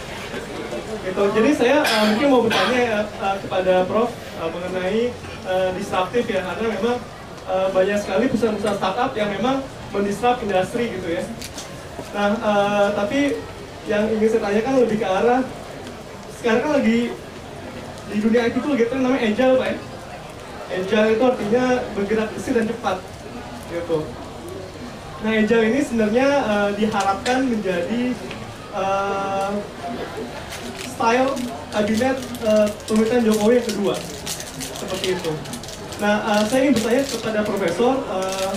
[1.07, 1.23] Gitu.
[1.38, 4.11] Jadi saya uh, mungkin mau bertanya uh, kepada Prof
[4.42, 5.14] uh, mengenai
[5.47, 6.99] uh, disruptif ya karena memang
[7.47, 9.62] uh, banyak sekali perusahaan-perusahaan startup yang memang
[9.95, 11.23] mendisrupt industri gitu ya.
[12.19, 13.38] Nah, uh, tapi
[13.87, 15.47] yang ingin saya tanyakan lebih ke arah
[16.42, 17.14] sekarang kan lagi
[18.07, 19.77] di dunia IT itu lagi tren namanya agile pak ya.
[20.66, 22.98] Agile itu artinya bergerak bersih dan cepat
[23.70, 23.98] gitu.
[25.24, 28.02] Nah, agile ini sebenarnya eh, diharapkan menjadi
[28.74, 29.52] eh,
[30.90, 31.33] style
[31.72, 33.94] kabinet eh, pemerintahan Jokowi yang kedua,
[34.76, 35.33] seperti itu.
[36.02, 38.52] Nah, eh, saya ingin bertanya kepada Profesor, eh,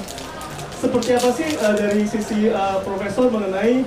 [0.81, 3.85] seperti apa sih eh, dari sisi eh, Profesor mengenai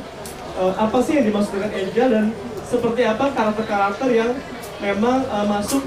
[0.59, 2.27] eh, apa sih yang dimaksud dengan agile dan
[2.67, 4.33] seperti apa karakter-karakter yang
[4.81, 5.85] memang eh, masuk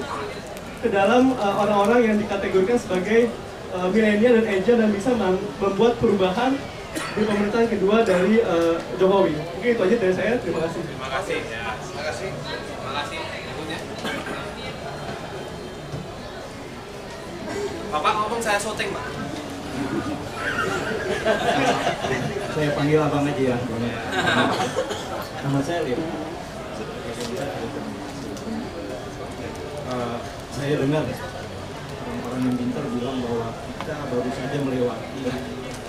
[0.85, 3.33] ke dalam eh, orang-orang yang dikategorikan sebagai
[3.73, 6.53] eh, milenial dan agile dan bisa mem- membuat perubahan
[6.93, 9.33] di pemerintahan kedua dari eh, Jokowi.
[9.33, 10.33] Mungkin itu aja dari saya.
[10.37, 10.81] Terima kasih.
[10.85, 11.37] Terima kasih.
[11.49, 12.29] Ya, terima kasih.
[12.37, 13.17] Terima kasih.
[13.49, 13.79] Ibunya.
[17.89, 19.05] Bapak ngomong saya syuting, Pak.
[22.53, 23.57] Saya panggil abang aja ya.
[25.49, 25.97] Nama saya Lip.
[29.85, 30.17] Eh,
[30.65, 35.21] saya dengar orang-orang yang pintar bilang bahwa kita baru saja melewati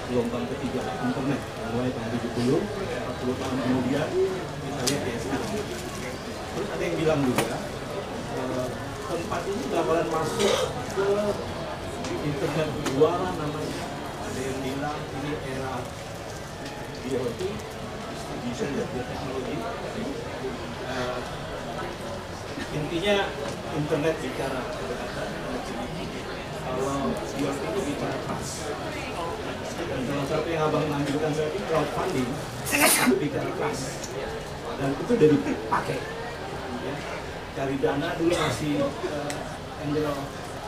[0.04, 1.40] gelombang ketiga internet.
[1.72, 5.52] Mulai tahun 70, 40 tahun kemudian kita lihat ya sekarang.
[6.52, 7.56] Terus ada yang bilang juga
[8.36, 8.66] eh,
[9.08, 10.54] tempat ini bakalan masuk
[10.92, 11.08] ke
[12.36, 13.80] internet kedua namanya.
[14.28, 15.74] Ada yang bilang ini era
[17.00, 17.40] DOT
[18.12, 19.56] distribution dan teknologi.
[20.84, 21.18] Eh,
[22.76, 23.16] intinya
[23.72, 24.62] internet bicara
[26.66, 28.52] kalau DOT itu bicara trust
[29.76, 32.28] dan salah satu yang abang lanjutkan tadi crowdfunding
[32.68, 33.84] itu bicara trust
[34.76, 35.98] dan itu udah dipakai.
[36.84, 36.94] Ya.
[37.56, 40.12] cari dana dulu masih eh, angel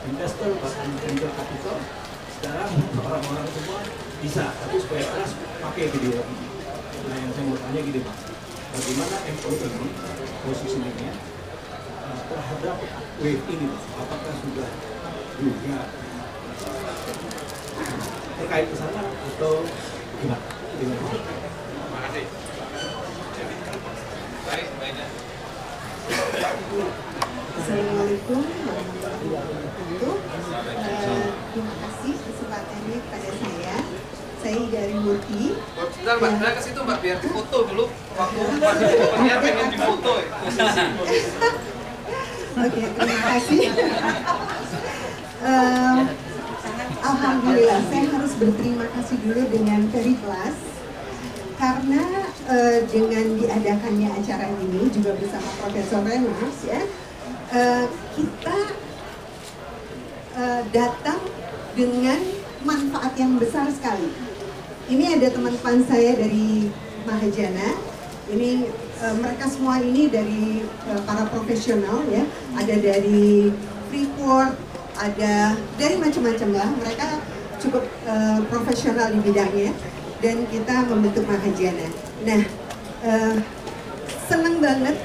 [0.09, 1.77] investor bahkan venture capital.
[2.39, 2.71] Sekarang
[3.05, 3.79] orang-orang semua
[4.19, 6.47] bisa tapi supaya trust pakai video ini
[7.07, 8.15] nah yang saya mau tanya gini pak
[8.75, 9.69] bagaimana MOE
[10.43, 11.11] positioningnya
[12.09, 12.77] eh, terhadap
[13.21, 13.83] wave ini Pak?
[14.01, 14.69] apakah sudah
[15.37, 15.79] juga
[18.39, 19.53] terkait ke sana atau
[20.19, 20.47] gimana?
[20.79, 21.01] Gimana?
[21.05, 22.25] Terima kasih.
[24.49, 25.07] Baik, baiknya.
[27.59, 30.13] Assalamualaikum warahmatullahi wabarakatuh.
[30.79, 33.75] Eh, terima kasih kesempatannya kepada saya.
[34.39, 35.43] Saya dari Murti.
[35.93, 40.27] Sebentar mbak, saya ke situ mbak, biar foto dulu waktu Mbak pengen difoto ya.
[42.59, 43.71] Oke, terima kasih.
[45.39, 45.99] Eh,
[46.99, 50.57] Alhamdulillah, saya harus berterima kasih dulu dengan Ferry Plus
[51.55, 52.03] karena
[52.51, 56.83] eh, dengan diadakannya acara ini juga bersama Profesor Renas ya,
[57.55, 57.85] eh,
[58.19, 58.57] kita
[60.35, 61.23] eh, datang
[61.79, 62.19] dengan
[62.67, 64.11] manfaat yang besar sekali.
[64.91, 66.67] Ini ada teman-teman saya dari
[67.07, 67.79] Mahajana.
[68.27, 68.67] Ini
[68.99, 72.23] eh, mereka semua ini dari eh, para profesional ya.
[72.55, 73.51] Ada dari
[73.89, 74.53] Freeport,
[74.99, 76.69] ada dari macam-macam lah.
[76.83, 77.07] Mereka
[77.59, 79.71] cukup eh, profesional di bidangnya
[80.19, 81.87] dan kita membentuk Mahajana.
[82.27, 82.41] Nah,
[83.03, 83.35] eh,
[84.27, 84.95] senang banget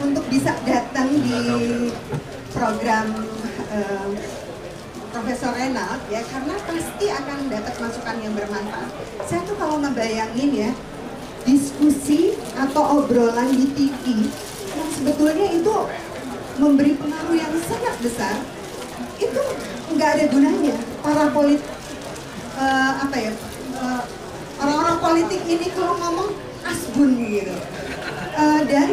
[0.00, 1.38] untuk bisa datang di
[2.52, 3.06] program
[3.72, 4.08] eh,
[5.14, 8.90] Profesor Renald ya karena pasti akan dapat masukan yang bermanfaat.
[9.30, 10.70] Saya tuh kalau ngebayangin ya
[11.44, 14.28] diskusi atau obrolan di TV
[14.74, 15.74] yang sebetulnya itu
[16.58, 18.36] memberi pengaruh yang sangat besar
[19.20, 19.42] itu
[19.94, 20.76] nggak ada gunanya.
[21.04, 21.60] Para polit
[22.58, 23.32] eh, apa ya
[23.78, 24.02] eh,
[24.58, 26.30] orang-orang politik ini kalau ngomong
[26.66, 27.54] asbun gitu.
[28.34, 28.88] Eh, dan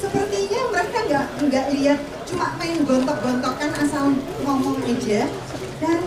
[0.00, 5.28] sepertinya mereka nggak nggak lihat cuma main gontok-gontokan asal ngomong aja.
[5.80, 6.00] Dan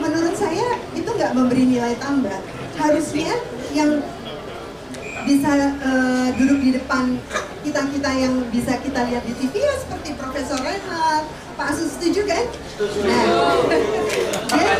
[0.00, 2.40] menurut saya itu nggak memberi nilai tambah.
[2.80, 3.36] Harusnya
[3.76, 4.00] yang
[5.30, 7.14] bisa eh, duduk di depan
[7.62, 11.22] kita kita yang bisa kita lihat di TV ya seperti Profesor Renat,
[11.54, 12.44] Pak Asus setuju kan?
[13.06, 14.74] Nah, oh, tinggal.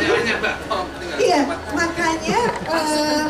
[1.23, 1.39] Iya,
[1.71, 3.25] makanya eh,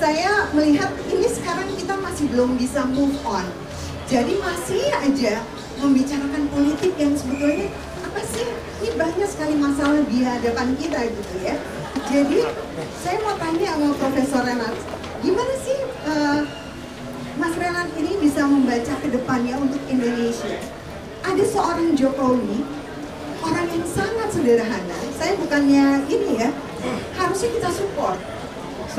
[0.00, 3.44] saya melihat ini sekarang kita masih belum bisa move on.
[4.08, 5.44] Jadi masih aja
[5.76, 7.68] membicarakan politik yang sebetulnya
[8.00, 8.48] apa sih?
[8.80, 11.52] Ini banyak sekali masalah di hadapan kita gitu ya.
[12.08, 12.48] Jadi
[13.04, 14.72] saya mau tanya sama Profesor Renat,
[15.20, 16.40] gimana sih eh,
[17.38, 20.58] Mas Renat ini bisa membaca ke depannya untuk Indonesia?
[21.22, 22.64] Ada seorang Jokowi
[23.44, 24.98] orang yang sangat sederhana.
[25.14, 26.50] Saya bukannya ini ya,
[27.14, 28.18] harusnya kita support.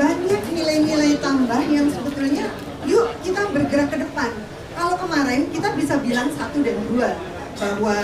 [0.00, 2.48] Banyak nilai-nilai tambah yang sebetulnya,
[2.88, 4.30] yuk kita bergerak ke depan.
[4.72, 7.12] Kalau kemarin kita bisa bilang satu dan dua
[7.60, 7.96] bahwa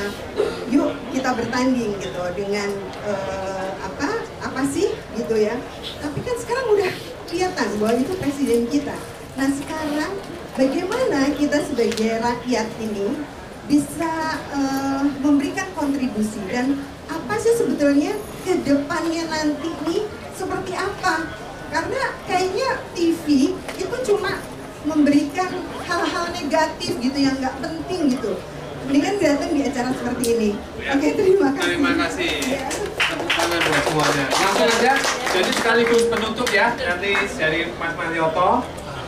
[0.68, 2.68] yuk kita bertanding gitu dengan
[3.08, 5.56] eh, apa apa sih gitu ya.
[6.04, 6.90] Tapi kan sekarang udah
[7.26, 8.96] kelihatan bahwa itu presiden kita.
[9.36, 10.12] Nah sekarang
[10.56, 13.18] bagaimana kita sebagai rakyat ini
[13.66, 18.14] bisa eh, memberikan kontribusi dan apa sih sebetulnya
[18.46, 20.02] ke depannya nanti nih
[20.34, 21.26] seperti apa?
[21.70, 24.38] Karena kayaknya TV itu cuma
[24.86, 25.50] memberikan
[25.82, 28.38] hal-hal negatif gitu yang nggak penting gitu.
[28.86, 30.50] Mendingan datang di acara seperti ini.
[30.78, 31.66] Oke, terima kasih.
[31.66, 32.32] Terima kasih.
[32.46, 32.66] Ya.
[32.94, 34.24] Tepuk tangan buat semuanya.
[34.30, 34.92] Langsung aja,
[35.34, 38.50] jadi sekaligus penutup ya, nanti dari Mas Marioto,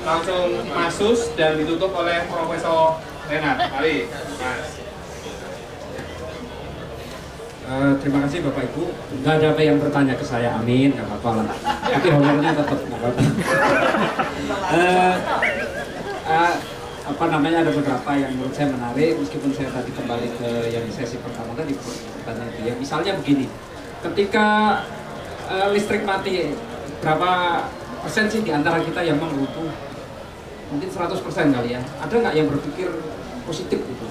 [0.02, 2.98] langsung Masus dan ditutup oleh Profesor
[3.30, 3.70] Renat.
[3.70, 4.10] Mari,
[4.42, 4.68] Mas.
[7.68, 8.82] Eh, terima kasih Bapak Ibu.
[9.22, 11.48] Nggak ada apa yang bertanya ke saya, amin, nggak apa-apa lah.
[11.86, 13.22] Tapi honornya tetap nggak apa-apa.
[14.68, 15.14] Eh,
[16.28, 16.54] eh,
[17.08, 21.16] apa namanya ada beberapa yang menurut saya menarik, meskipun saya tadi kembali ke yang sesi
[21.24, 21.72] pertama tadi
[22.20, 22.74] pertanyaan ya.
[22.76, 23.48] Misalnya begini,
[24.04, 24.46] ketika
[25.48, 26.52] eh, listrik mati,
[27.00, 27.64] berapa
[28.04, 29.72] persen sih di antara kita yang menghutu?
[30.68, 31.80] Mungkin 100 persen kali ya.
[32.04, 32.92] Ada nggak yang berpikir
[33.48, 34.06] positif gitu?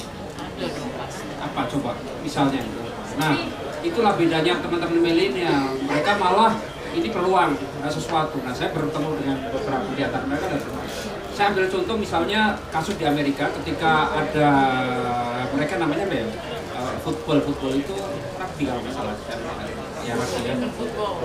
[1.38, 1.94] Apa coba?
[2.26, 2.82] Misalnya itu.
[3.22, 3.38] Nah,
[3.86, 5.78] itulah bedanya teman-teman milenial.
[5.86, 6.58] Mereka malah
[6.98, 8.42] ini peluang ada sesuatu.
[8.42, 10.62] Nah, saya bertemu dengan beberapa di antara mereka dan
[11.38, 14.50] saya ambil contoh misalnya kasus di Amerika ketika ada
[15.54, 16.26] mereka namanya apa ya?
[16.26, 17.94] Eh, football football itu
[18.42, 19.14] rugby kalau nggak salah.
[20.02, 20.58] ya Mas, ya.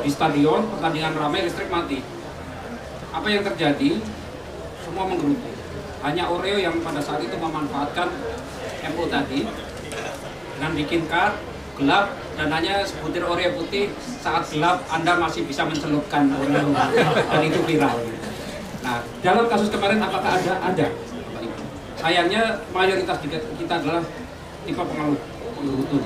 [0.04, 2.04] Di stadion pertandingan ramai listrik mati.
[3.08, 4.04] Apa yang terjadi?
[4.84, 5.48] Semua menggerutu.
[6.04, 8.12] Hanya Oreo yang pada saat itu memanfaatkan
[8.92, 9.48] MO tadi
[10.52, 11.40] dengan bikin kar
[11.80, 13.88] gelap dan hanya sebutir Oreo putih
[14.20, 16.68] saat gelap Anda masih bisa mencelupkan Oreo
[17.32, 17.96] dan itu viral.
[18.82, 20.52] Nah, dalam kasus kemarin apakah ada?
[20.58, 20.86] Ada.
[22.02, 24.02] Sayangnya mayoritas kita, kita adalah
[24.66, 25.18] tipe pengeluh
[25.54, 26.02] pengeluh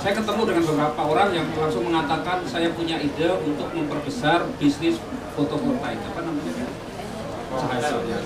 [0.00, 4.96] Saya ketemu dengan beberapa orang yang langsung mengatakan saya punya ide untuk memperbesar bisnis
[5.36, 6.00] fotovoltaik.
[6.08, 6.66] Apa namanya?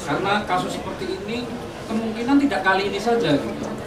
[0.07, 1.49] Karena kasus seperti ini
[1.91, 3.35] kemungkinan tidak kali ini saja.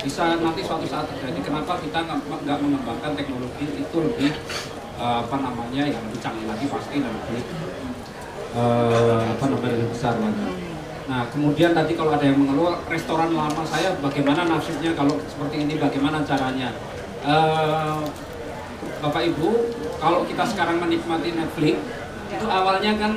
[0.04, 1.40] Bisa nanti suatu saat terjadi.
[1.40, 4.36] Kenapa kita nggak mengembangkan teknologi itu lebih
[5.00, 7.42] eh, apa namanya yang lebih canggih lagi pasti lebih
[8.56, 10.48] apa namanya lebih besar lagi.
[11.06, 15.78] Nah kemudian tadi kalau ada yang mengeluh restoran lama saya bagaimana nasibnya kalau seperti ini
[15.78, 16.72] bagaimana caranya?
[17.26, 17.98] Eh,
[19.04, 19.50] Bapak Ibu
[20.00, 21.78] kalau kita sekarang menikmati Netflix
[22.32, 23.14] itu awalnya kan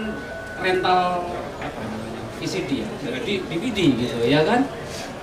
[0.61, 1.25] rental
[1.59, 4.69] apa namanya VCD ya, jadi DVD gitu ya kan?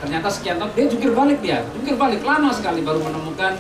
[0.01, 3.58] Ternyata sekian tahun dia jungkir balik dia, jungkir balik lama sekali baru menemukan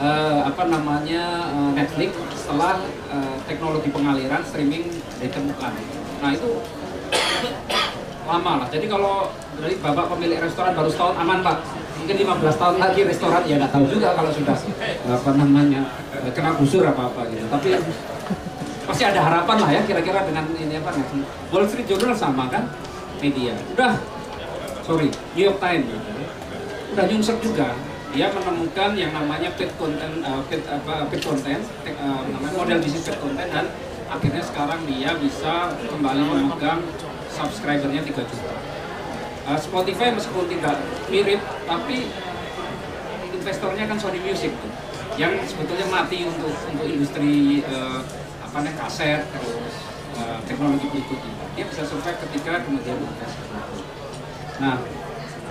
[0.00, 2.80] eh, apa namanya eh, Netflix setelah
[3.16, 5.72] eh, teknologi pengaliran streaming ditemukan.
[6.20, 6.60] Nah itu
[8.26, 8.68] lama lah.
[8.68, 11.56] Jadi kalau dari bapak pemilik restoran baru setahun aman pak.
[11.96, 14.56] Mungkin 15 tahun lagi restoran ya nggak tahu juga kalau sudah
[15.08, 17.46] apa namanya eh, kena gusur apa apa gitu.
[17.48, 17.68] Tapi
[18.86, 21.24] pasti ada harapan lah ya kira-kira dengan ini apa nih.
[21.50, 22.68] Wall Street Journal sama kan
[23.18, 23.56] media.
[23.74, 23.98] Udah
[24.86, 25.90] sorry New York Times
[26.94, 27.74] udah nyungsep juga
[28.14, 31.62] dia menemukan yang namanya paid content uh, paid, apa paid content
[31.98, 33.66] uh, namanya model bisnis paid content dan
[34.06, 36.80] akhirnya sekarang dia bisa kembali memegang
[37.26, 38.54] subscribernya 3 juta.
[39.46, 40.76] Uh, Spotify meskipun tidak
[41.10, 42.10] mirip tapi
[43.30, 44.72] investornya kan Sony Music tuh
[45.16, 48.04] yang sebetulnya mati untuk untuk industri uh,
[48.44, 49.74] apa namanya kaset terus
[50.20, 51.34] uh, teknologi berikutnya.
[51.56, 53.00] Dia bisa survive ketika kemudian
[54.56, 54.80] Nah,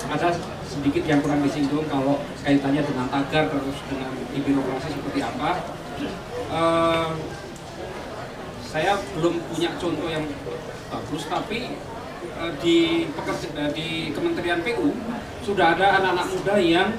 [0.10, 0.34] ada
[0.68, 5.50] sedikit yang kurang disinggung kalau kaitannya dengan tagar terus dengan birokrasi seperti apa.
[6.46, 7.10] Eh,
[8.66, 10.26] saya belum punya contoh yang
[10.92, 11.80] bagus, tapi
[12.36, 14.92] eh, di pekerja eh, di Kementerian PU
[15.46, 16.90] sudah ada anak-anak muda yang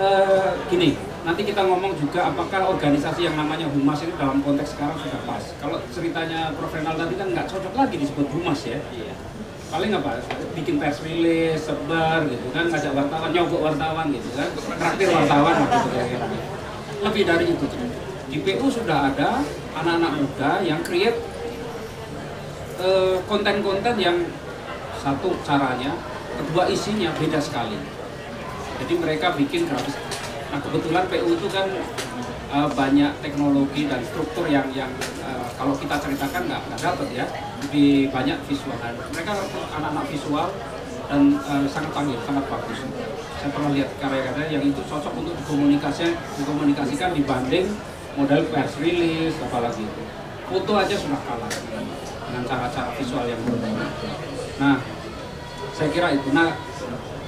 [0.00, 0.98] eh, gini.
[1.24, 5.40] Nanti kita ngomong juga apakah organisasi yang namanya humas itu dalam konteks sekarang sudah pas.
[5.56, 6.68] Kalau ceritanya Prof.
[6.68, 8.76] Renal tadi kan nggak cocok lagi disebut humas ya
[9.74, 10.22] paling apa?
[10.54, 14.48] Bikin press release sebar gitu kan ngajak wartawan nyogok wartawan gitu kan.
[14.54, 15.76] Traktir wartawan gitu.
[15.90, 16.26] Kira-kira
[17.04, 17.66] lebih dari itu
[18.30, 19.42] di PU sudah ada
[19.74, 21.18] anak-anak muda yang create
[22.78, 24.16] eh, konten-konten yang
[25.02, 25.98] satu caranya
[26.38, 27.76] kedua isinya beda sekali.
[28.78, 29.98] Jadi mereka bikin grafis.
[30.54, 31.66] Nah kebetulan PU itu kan
[32.54, 34.90] eh, banyak teknologi dan struktur yang yang
[35.54, 37.26] kalau kita ceritakan nggak nggak dapat ya.
[37.64, 38.76] Lebih banyak visual.
[38.78, 39.32] Dan mereka
[39.74, 40.48] anak-anak visual
[41.04, 42.78] dan eh, sangat panggil sangat bagus.
[43.40, 47.66] Saya pernah lihat karya-karya yang itu cocok untuk dikomunikasikan dikomunikasikan dibanding
[48.16, 50.02] model press release apalagi itu.
[50.44, 51.48] Foto aja sudah kalah
[52.34, 53.86] dengan cara-cara visual yang berbeda
[54.54, 54.78] nah
[55.74, 56.30] saya kira itu.
[56.30, 56.54] Nah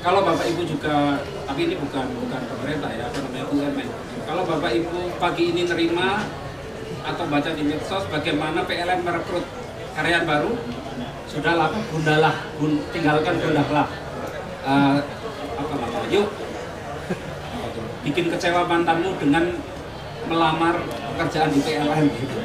[0.02, 3.88] kalau bapak ibu juga tapi ini bukan bukan pemerintah ya namanya BUMN
[4.26, 6.22] kalau bapak ibu pagi ini nerima
[7.06, 9.46] atau baca di medsos bagaimana PLN merekrut
[9.94, 10.52] karyawan baru
[11.26, 13.88] sudahlah gundalah gun, tinggalkan gundahlah
[14.66, 14.98] Eh,
[15.56, 16.26] apa namanya yuk
[18.02, 19.54] bikin kecewa mantanmu dengan
[20.26, 20.74] melamar
[21.14, 22.36] pekerjaan di PLN gitu.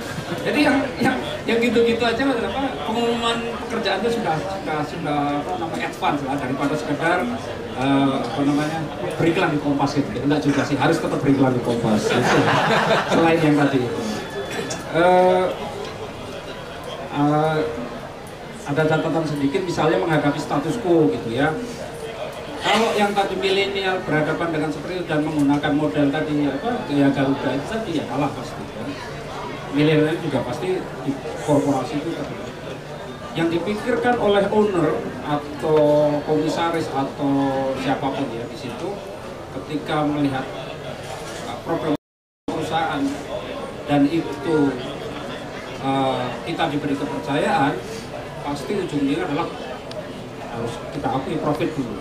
[0.46, 1.18] Jadi yang yang
[1.50, 7.26] yang gitu-gitu aja apa pengumuman pekerjaannya sudah sudah sudah apa namanya advance lah daripada sekedar
[7.82, 8.80] eh, apa namanya
[9.18, 10.22] beriklan di Kompas gitu.
[10.22, 12.06] Enggak juga sih harus tetap beriklan di Kompas.
[13.10, 13.82] Selain yang tadi.
[14.92, 15.46] Eh,
[17.16, 17.60] eh,
[18.68, 21.56] ada catatan sedikit misalnya menghadapi status quo gitu ya
[22.62, 27.50] kalau yang tadi milenial berhadapan dengan seperti itu dan menggunakan model tadi apa gaya Garuda
[27.56, 28.90] itu tadi ya kalah pasti kan.
[29.72, 31.12] milenial juga pasti di
[31.48, 32.36] korporasi itu tadi.
[33.40, 34.92] yang dipikirkan oleh owner
[35.24, 35.80] atau
[36.28, 37.32] komisaris atau
[37.80, 38.92] siapa pun ya di situ
[39.56, 40.44] ketika melihat
[41.48, 41.96] uh, problem
[42.44, 43.31] perusahaan
[43.92, 44.58] dan itu
[45.84, 47.76] uh, kita diberi kepercayaan
[48.40, 49.52] pasti ujungnya adalah
[50.56, 52.00] harus kita akui profit dulu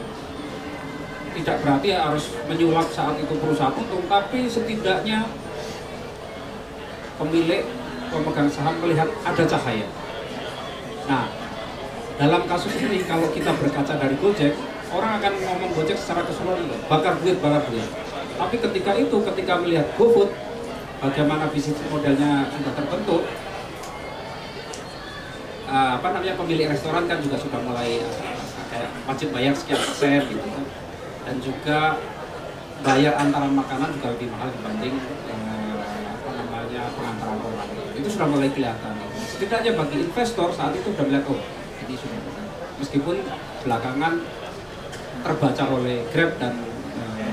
[1.35, 5.31] tidak berarti harus menyulap saat itu perusahaan untung, tapi setidaknya
[7.17, 7.63] pemilik
[8.11, 9.87] pemegang saham melihat ada cahaya.
[11.07, 11.31] Nah,
[12.19, 14.59] dalam kasus ini kalau kita berkaca dari Gojek,
[14.91, 17.87] orang akan ngomong Gojek secara keseluruhan, bakar duit, bakar duit.
[18.35, 20.35] Tapi ketika itu, ketika melihat GoFood,
[21.01, 23.23] bagaimana bisnis modelnya sudah terbentuk,
[25.71, 30.21] uh, apa namanya pemilik restoran kan juga sudah mulai uh, kayak wajib bayar sekian persen
[30.29, 30.65] gitu kan.
[31.25, 31.79] dan juga
[32.81, 34.95] bayar antara makanan juga lebih mahal dibanding
[35.31, 35.75] uh,
[36.11, 38.95] apa namanya pengantaran orang itu sudah mulai kelihatan
[39.25, 41.41] setidaknya bagi investor saat itu sudah melihat oh
[41.87, 42.47] ini sudah benar
[42.81, 43.17] meskipun
[43.65, 44.15] belakangan
[45.21, 46.55] terbaca oleh Grab dan
[46.97, 47.33] uh,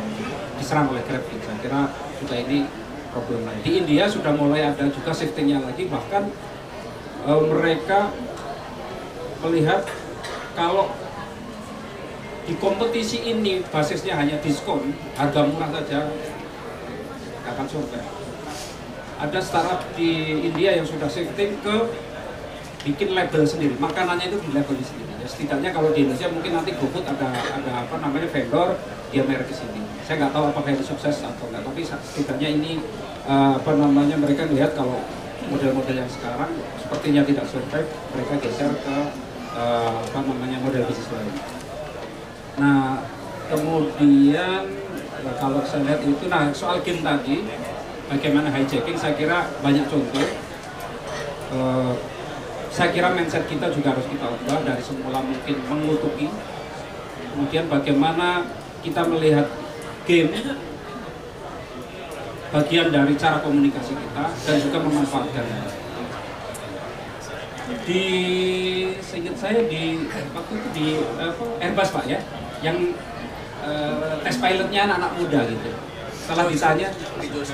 [0.60, 1.44] diserang oleh Grab gitu.
[1.48, 1.82] saya kira
[2.20, 2.87] juga ini
[3.18, 6.30] problem lain di India sudah mulai ada juga shiftingnya lagi bahkan
[7.26, 8.14] uh, mereka
[9.42, 9.86] melihat
[10.54, 10.90] kalau
[12.48, 16.08] di kompetisi ini basisnya hanya diskon, harga murah saja,
[17.44, 18.08] akan survive.
[19.20, 21.76] Ada startup di India yang sudah shifting ke
[22.88, 25.12] bikin label sendiri, makanannya itu di label sendiri.
[25.20, 28.80] Ya, setidaknya kalau di Indonesia mungkin nanti GoFood ada ada apa namanya vendor
[29.12, 29.84] dia merek ke sini.
[30.08, 32.80] Saya nggak tahu apakah itu sukses atau enggak, tapi setidaknya ini
[33.28, 35.04] uh, apa namanya mereka lihat kalau
[35.48, 38.98] model-model yang sekarang sepertinya tidak survive, mereka geser ke
[39.56, 41.36] uh, apa namanya model bisnis lain.
[42.58, 43.06] Nah,
[43.48, 44.66] kemudian
[45.24, 47.46] eh, kalau saya lihat itu, nah soal game tadi,
[48.10, 50.28] bagaimana hijacking, saya kira banyak contoh.
[51.48, 51.96] Uh,
[52.68, 56.28] saya kira mindset kita juga harus kita ubah dari semula mungkin mengutuki,
[57.32, 58.44] kemudian bagaimana
[58.84, 59.48] kita melihat
[60.04, 60.30] game
[62.48, 65.62] bagian dari cara komunikasi kita dan juga memanfaatkannya
[67.84, 68.06] di
[69.04, 70.88] seingat saya di waktu itu di
[71.60, 72.20] Airbus pak ya
[72.64, 72.96] yang
[73.64, 75.70] uh, tes pilotnya anak-anak muda gitu.
[76.16, 76.88] Setelah ditanya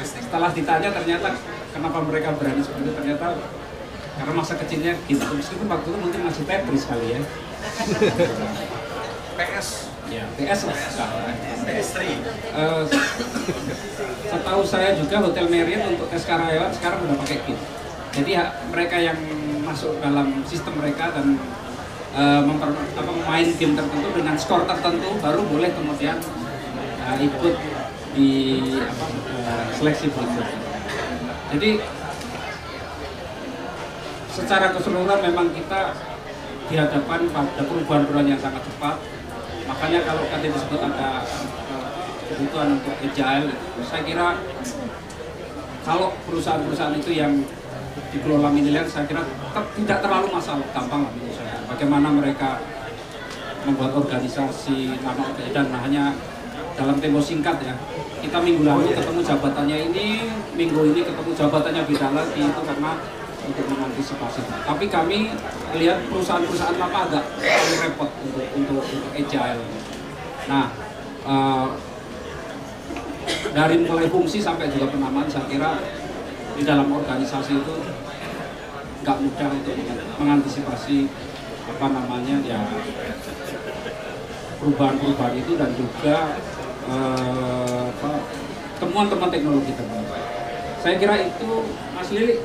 [0.02, 1.30] setelah ditanya ternyata
[1.74, 3.28] kenapa mereka berani seperti itu ternyata
[4.22, 5.22] karena masa kecilnya gitu.
[5.22, 7.22] Meskipun waktu itu mungkin masih Tetris kali ya.
[9.38, 10.78] PS ya PS lah
[11.64, 11.98] PS3
[12.56, 12.84] uh,
[14.28, 17.60] setahu saya juga Hotel Marriott untuk tes karyawan sekarang udah pakai kit
[18.14, 19.18] jadi ya, mereka yang
[19.66, 21.34] masuk dalam sistem mereka dan
[22.14, 26.22] uh, memper, apa, main game tertentu dengan skor tertentu baru boleh kemudian
[27.10, 27.56] uh, ikut
[28.14, 28.30] di
[28.86, 30.62] apa, uh, seleksi berikutnya.
[31.58, 31.70] Jadi
[34.30, 35.98] secara keseluruhan memang kita
[36.70, 39.02] dihadapkan pada perubahan-perubahan yang sangat cepat.
[39.64, 41.24] Makanya kalau tadi disebut ada
[41.72, 41.88] uh,
[42.28, 43.48] kebutuhan untuk agile,
[43.84, 44.28] saya kira
[45.84, 47.44] kalau perusahaan-perusahaan itu yang
[48.14, 49.22] dikelola milenial saya kira
[49.54, 51.56] tidak terlalu masalah gampang lah menurut saya.
[51.68, 52.62] Bagaimana mereka
[53.64, 56.14] membuat organisasi nama dan hanya
[56.74, 57.76] dalam tempo singkat ya.
[58.24, 60.06] Kita minggu lalu ketemu jabatannya ini
[60.56, 62.92] minggu ini ketemu jabatannya beda lagi itu karena
[63.44, 65.32] untuk mengantisipasi tapi kami
[65.76, 69.64] lihat perusahaan-perusahaan lama agak terlalu repot untuk untuk, untuk agile
[70.48, 70.66] nah
[71.28, 71.68] uh,
[73.54, 75.80] dari mulai fungsi sampai juga penamaan saya kira
[76.54, 77.76] di dalam organisasi itu
[79.04, 79.76] nggak mudah untuk
[80.20, 81.12] mengantisipasi
[81.64, 82.60] apa namanya ya
[84.64, 86.40] perubahan-perubahan itu dan juga
[86.88, 88.12] eh, apa,
[88.80, 90.08] temuan-temuan teknologi terbaru.
[90.80, 91.50] Saya kira itu
[91.96, 92.40] Mas Lili.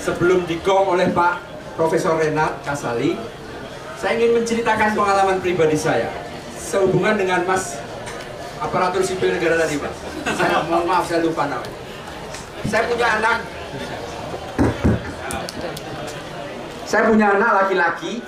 [0.00, 1.44] Sebelum digong oleh Pak
[1.76, 3.20] Profesor Renat Kasali,
[4.00, 6.08] saya ingin menceritakan pengalaman pribadi saya
[6.56, 7.76] sehubungan dengan Mas
[8.56, 9.92] aparatur sipil negara tadi Pak.
[10.36, 11.78] Saya mohon maaf saya lupa namanya.
[12.64, 13.36] Saya punya anak
[16.90, 18.18] saya punya anak laki-laki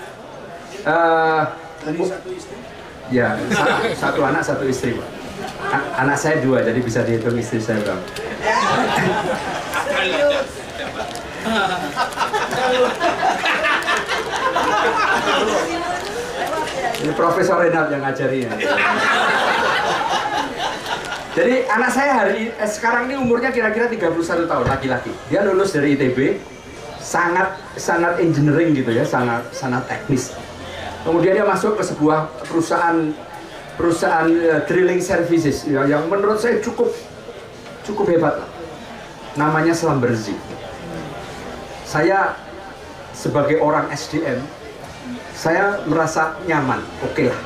[0.86, 1.50] uh,
[1.82, 2.56] satu istri?
[3.10, 5.21] Ya, satu, satu anak, satu istri, Pak.
[5.96, 8.00] Anak saya dua, jadi bisa dihitung istri saya, Bang.
[17.02, 18.52] Ini Profesor Renat yang ngajari ya.
[21.32, 25.10] Jadi anak saya hari eh, sekarang ini umurnya kira-kira 31 tahun laki-laki.
[25.32, 26.36] Dia lulus dari ITB,
[27.00, 30.36] sangat sangat engineering gitu ya, sangat sangat teknis.
[31.02, 33.10] Kemudian dia masuk ke sebuah perusahaan
[33.76, 36.92] perusahaan uh, drilling services ya, yang menurut saya cukup
[37.86, 38.36] cukup hebat.
[39.34, 40.36] Namanya Slamberzi.
[41.88, 42.36] Saya
[43.16, 44.40] sebagai orang SDM,
[45.32, 47.40] saya merasa nyaman, oke okay lah.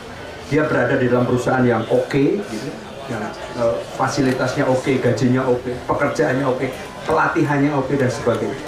[0.47, 2.71] Dia berada di dalam perusahaan yang oke, okay, gitu
[3.07, 3.23] yang
[3.59, 6.71] uh, fasilitasnya oke, okay, gajinya oke, okay, pekerjaannya oke, okay,
[7.07, 8.59] pelatihannya oke okay, dan sebagainya.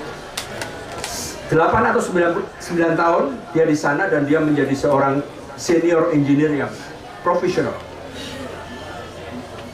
[1.49, 3.25] 8 atau 9, 9 tahun
[3.57, 5.25] dia di sana dan dia menjadi seorang
[5.57, 6.71] senior engineer yang
[7.25, 7.77] profesional.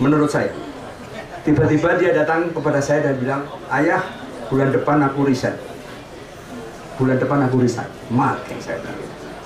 [0.00, 0.50] Menurut saya.
[1.44, 4.00] Tiba-tiba dia datang kepada saya dan bilang, "Ayah,
[4.48, 5.54] bulan depan aku resign."
[6.96, 7.90] Bulan depan aku resign.
[8.08, 8.98] Mati saya bilang.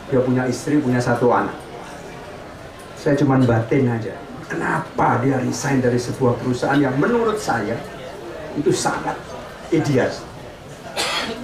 [0.09, 1.57] Dia punya istri, punya satu anak.
[2.96, 7.76] Saya cuma batin aja kenapa dia resign dari sebuah perusahaan yang menurut saya
[8.57, 9.14] itu sangat
[9.70, 10.09] ideal.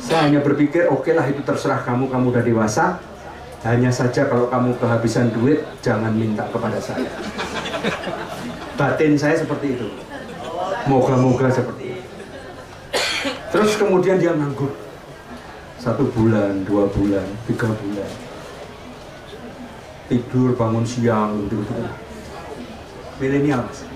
[0.01, 2.85] Saya hanya berpikir, oke lah itu terserah kamu, kamu udah dewasa.
[3.65, 7.09] Hanya saja kalau kamu kehabisan duit, jangan minta kepada saya.
[8.77, 9.89] Batin saya seperti itu.
[10.85, 12.05] Moga-moga seperti itu.
[13.49, 14.69] Terus kemudian dia nganggur.
[15.81, 18.11] Satu bulan, dua bulan, tiga bulan.
[20.13, 21.89] Tidur, bangun siang, gitu-gitu.
[23.17, 23.89] Milenial, Mas.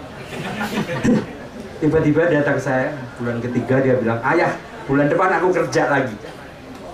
[1.85, 4.57] Tiba-tiba datang saya, bulan ketiga dia bilang, ayah,
[4.89, 6.17] bulan depan aku kerja lagi.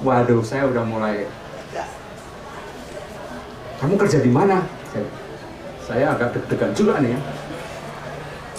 [0.03, 1.31] Waduh, saya udah mulai.
[3.85, 4.65] Kamu kerja di mana?
[4.89, 5.05] Saya,
[5.85, 7.21] saya agak deg-degan juga nih ya.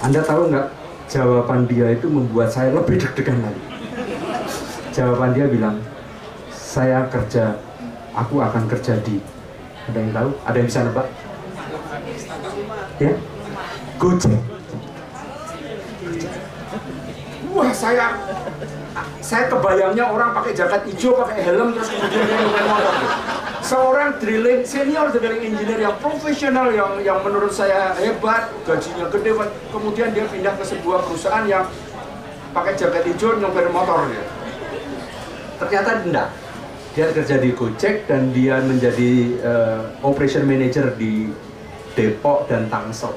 [0.05, 0.69] Anda tahu nggak
[1.09, 3.63] jawaban dia itu membuat saya lebih deg-degan lagi.
[4.93, 5.81] Jawaban dia bilang,
[6.53, 7.57] saya kerja,
[8.13, 9.17] aku akan kerja di.
[9.89, 10.29] Ada yang tahu?
[10.45, 11.07] Ada yang bisa nebak?
[13.01, 13.13] Ya?
[13.97, 14.37] Gojek.
[17.49, 18.13] Wah saya
[19.19, 22.95] saya kebayangnya orang pakai jaket hijau, pakai helm, terus kemudian dia motor.
[23.65, 29.31] Seorang drilling senior drilling engineer yang profesional yang yang menurut saya hebat, gajinya gede,
[29.73, 31.65] kemudian dia pindah ke sebuah perusahaan yang
[32.55, 34.23] pakai jaket hijau nyopir motor ya.
[35.59, 36.29] Ternyata enggak.
[36.95, 41.27] Dia kerja di Gojek dan dia menjadi uh, operation manager di
[41.91, 43.11] Depok dan Tangsel.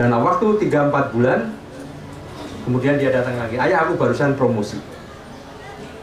[0.00, 1.52] Dan waktu 3-4 bulan
[2.62, 4.78] Kemudian dia datang lagi, ayah aku barusan promosi.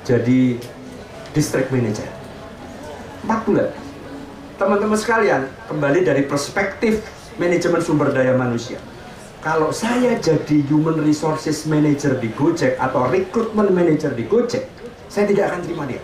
[0.03, 0.59] Jadi
[1.31, 2.07] district manager.
[3.23, 3.69] Empat bulan.
[4.59, 6.99] Teman-teman sekalian, kembali dari perspektif
[7.39, 8.75] manajemen sumber daya manusia.
[9.39, 14.67] Kalau saya jadi human resources manager di Gojek Atau recruitment manager di Gojek
[15.07, 16.03] Saya tidak akan terima dia.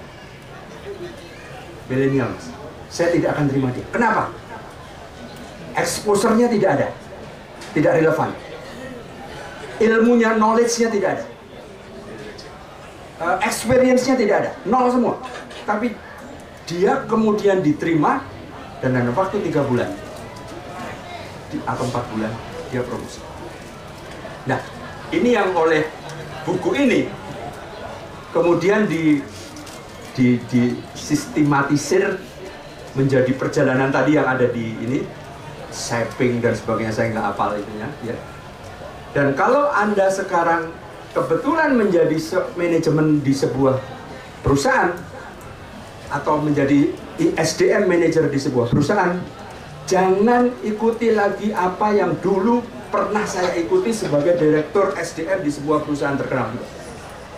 [1.91, 2.47] Millennials
[2.87, 3.83] Saya tidak akan terima dia.
[3.91, 4.31] Kenapa?
[5.75, 6.87] Exposure-nya tidak ada.
[7.75, 8.31] Tidak relevan
[9.79, 11.25] ilmunya, knowledge-nya tidak ada.
[13.15, 15.15] Uh, experience-nya tidak ada, nol semua.
[15.63, 15.95] Tapi
[16.67, 18.19] dia kemudian diterima
[18.83, 19.87] dan dalam waktu tiga bulan
[21.49, 22.31] di, atau empat bulan
[22.73, 23.23] dia promosi.
[24.45, 24.59] Nah,
[25.15, 25.87] ini yang oleh
[26.43, 27.07] buku ini
[28.35, 29.23] kemudian di
[30.15, 32.19] di, di sistematisir
[32.95, 34.99] menjadi perjalanan tadi yang ada di ini
[35.71, 38.15] shaping dan sebagainya saya nggak hafal itunya ya
[39.15, 40.75] dan kalau Anda sekarang
[41.15, 42.19] kebetulan menjadi
[42.59, 43.79] manajemen di sebuah
[44.43, 44.91] perusahaan
[46.11, 46.91] atau menjadi
[47.39, 49.15] SDM manager di sebuah perusahaan,
[49.87, 52.59] jangan ikuti lagi apa yang dulu
[52.91, 56.51] pernah saya ikuti sebagai direktur SDM di sebuah perusahaan terkenal.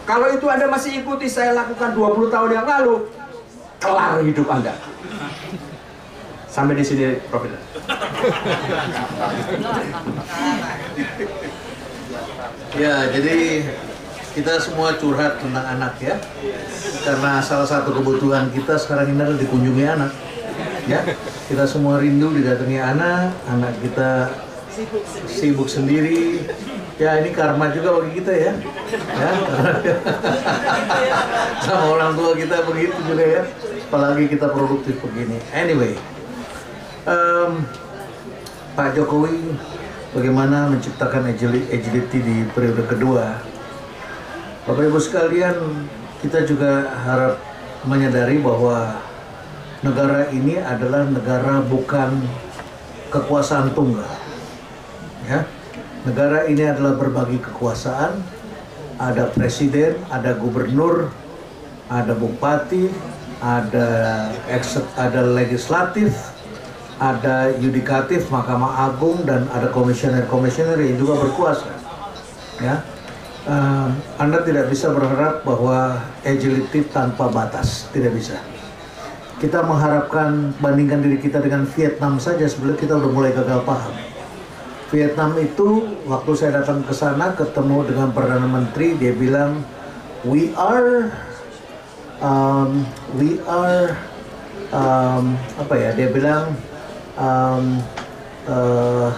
[0.09, 3.05] Kalau itu Anda masih ikuti saya lakukan 20 tahun yang lalu,
[3.77, 4.73] kelar hidup Anda.
[6.49, 7.53] Sampai di sini, Profit.
[12.75, 13.63] Ya, jadi
[14.35, 16.19] kita semua curhat tentang anak ya.
[17.07, 20.11] Karena salah satu kebutuhan kita sekarang ini adalah dikunjungi anak.
[20.83, 20.99] Ya,
[21.47, 24.35] kita semua rindu didatangi anak, anak kita
[25.31, 26.43] sibuk sendiri.
[26.99, 28.51] Ya, ini karma juga bagi kita ya.
[28.91, 29.31] Ya,
[31.63, 33.43] sama orang tua kita begitu juga ya.
[33.87, 35.39] Apalagi kita produktif begini.
[35.55, 35.95] Anyway,
[37.07, 37.63] um,
[38.75, 39.55] Pak Jokowi
[40.17, 43.37] bagaimana menciptakan agility di periode kedua.
[44.65, 45.85] Bapak Ibu sekalian,
[46.25, 47.37] kita juga harap
[47.85, 48.97] menyadari bahwa
[49.85, 52.25] negara ini adalah negara bukan
[53.13, 54.09] kekuasaan tunggal.
[55.29, 55.45] Ya.
[56.01, 58.17] Negara ini adalah berbagi kekuasaan,
[58.97, 61.13] ada presiden, ada gubernur,
[61.93, 62.89] ada bupati,
[63.37, 63.87] ada
[64.97, 66.17] ada legislatif,
[66.97, 71.69] ada yudikatif Mahkamah Agung dan ada komisioner-komisioner yang juga berkuasa.
[72.57, 72.81] Ya,
[73.45, 78.41] uh, Anda tidak bisa berharap bahwa agility tanpa batas, tidak bisa.
[79.37, 83.93] Kita mengharapkan bandingkan diri kita dengan Vietnam saja sebelum kita udah mulai gagal paham.
[84.89, 89.61] Vietnam itu waktu saya datang ke sana ketemu dengan perdana menteri dia bilang
[90.23, 91.11] we are
[92.23, 92.87] um,
[93.19, 93.93] we are
[94.71, 96.55] um, apa ya dia bilang
[97.17, 97.81] um,
[98.47, 99.09] uh,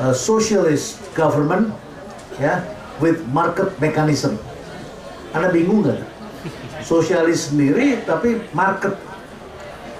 [0.00, 1.70] uh, socialist government
[2.40, 2.58] ya yeah,
[2.98, 4.40] with market mechanism.
[5.32, 6.00] Anda bingung nggak?
[6.82, 8.98] Sosialis sendiri tapi market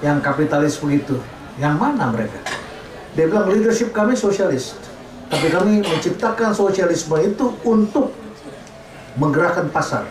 [0.02, 1.20] yang kapitalis begitu.
[1.60, 2.40] Yang mana mereka?
[3.12, 4.72] Dia bilang leadership kami sosialis,
[5.28, 8.10] tapi kami menciptakan sosialisme itu untuk
[9.20, 10.08] menggerakkan pasar.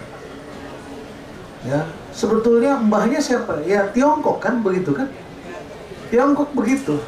[1.66, 3.66] Ya, sebetulnya mbahnya siapa?
[3.66, 5.10] Ya Tiongkok kan begitu kan?
[6.12, 7.00] Tiongkok begitu.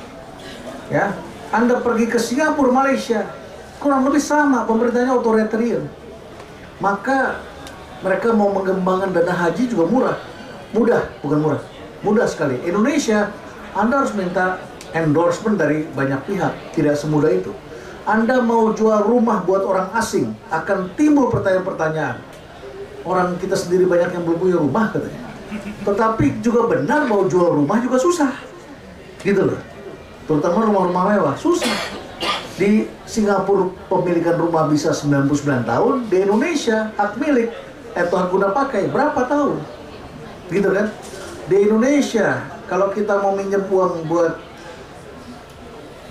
[0.88, 1.12] Ya.
[1.54, 3.30] Anda pergi ke Singapura, Malaysia,
[3.78, 5.86] kurang lebih sama, pemerintahnya otoritarian.
[6.82, 7.38] Maka
[8.02, 10.18] mereka mau mengembangkan dana haji juga murah.
[10.74, 11.62] Mudah, bukan murah.
[12.02, 12.58] Mudah sekali.
[12.66, 13.30] Indonesia,
[13.78, 14.58] Anda harus minta
[14.98, 16.74] endorsement dari banyak pihak.
[16.74, 17.54] Tidak semudah itu.
[18.04, 22.20] Anda mau jual rumah buat orang asing, akan timbul pertanyaan-pertanyaan.
[23.06, 25.22] Orang kita sendiri banyak yang belum punya rumah katanya.
[25.86, 28.53] Tetapi juga benar mau jual rumah juga susah.
[29.24, 29.60] Gitu loh.
[30.28, 31.72] Terutama rumah-rumah mewah, susah.
[32.54, 37.50] Di Singapura pemilikan rumah bisa 99 tahun, di Indonesia hak milik
[37.98, 39.58] atau hak guna pakai berapa tahun?
[40.54, 40.88] Gitu kan?
[41.50, 44.38] Di Indonesia kalau kita mau minjem uang buat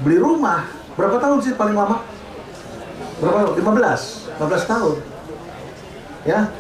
[0.02, 0.66] beli rumah,
[0.98, 2.02] berapa tahun sih paling lama?
[3.22, 3.54] Berapa?
[3.54, 4.96] 15, 15 tahun.
[6.26, 6.50] Ya.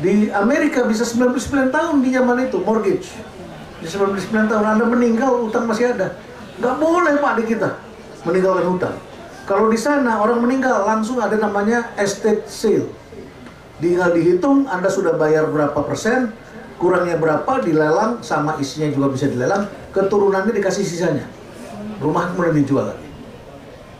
[0.00, 3.12] Di Amerika bisa 99 tahun di zaman itu mortgage.
[3.80, 6.12] Di 99 tahun Anda meninggal utang masih ada.
[6.60, 7.80] Nggak boleh Pak di kita
[8.28, 8.96] meninggalkan hutang.
[9.48, 12.92] Kalau di sana orang meninggal langsung ada namanya estate sale.
[13.80, 16.36] Tinggal dihitung Anda sudah bayar berapa persen,
[16.76, 19.64] kurangnya berapa dilelang sama isinya juga bisa dilelang,
[19.96, 21.24] keturunannya dikasih sisanya.
[22.04, 23.08] Rumah kemudian dijual lagi.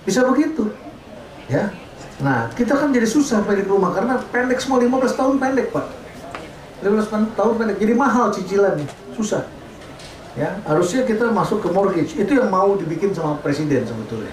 [0.05, 0.69] Bisa begitu.
[1.49, 1.73] Ya.
[2.21, 5.87] Nah, kita kan jadi susah pemilik rumah karena pendek semua 15 tahun pendek, Pak.
[6.85, 7.77] 15 tahun pendek.
[7.81, 8.85] Jadi mahal cicilannya,
[9.17, 9.49] susah.
[10.39, 12.15] Ya, harusnya kita masuk ke mortgage.
[12.15, 14.31] Itu yang mau dibikin sama presiden sebetulnya.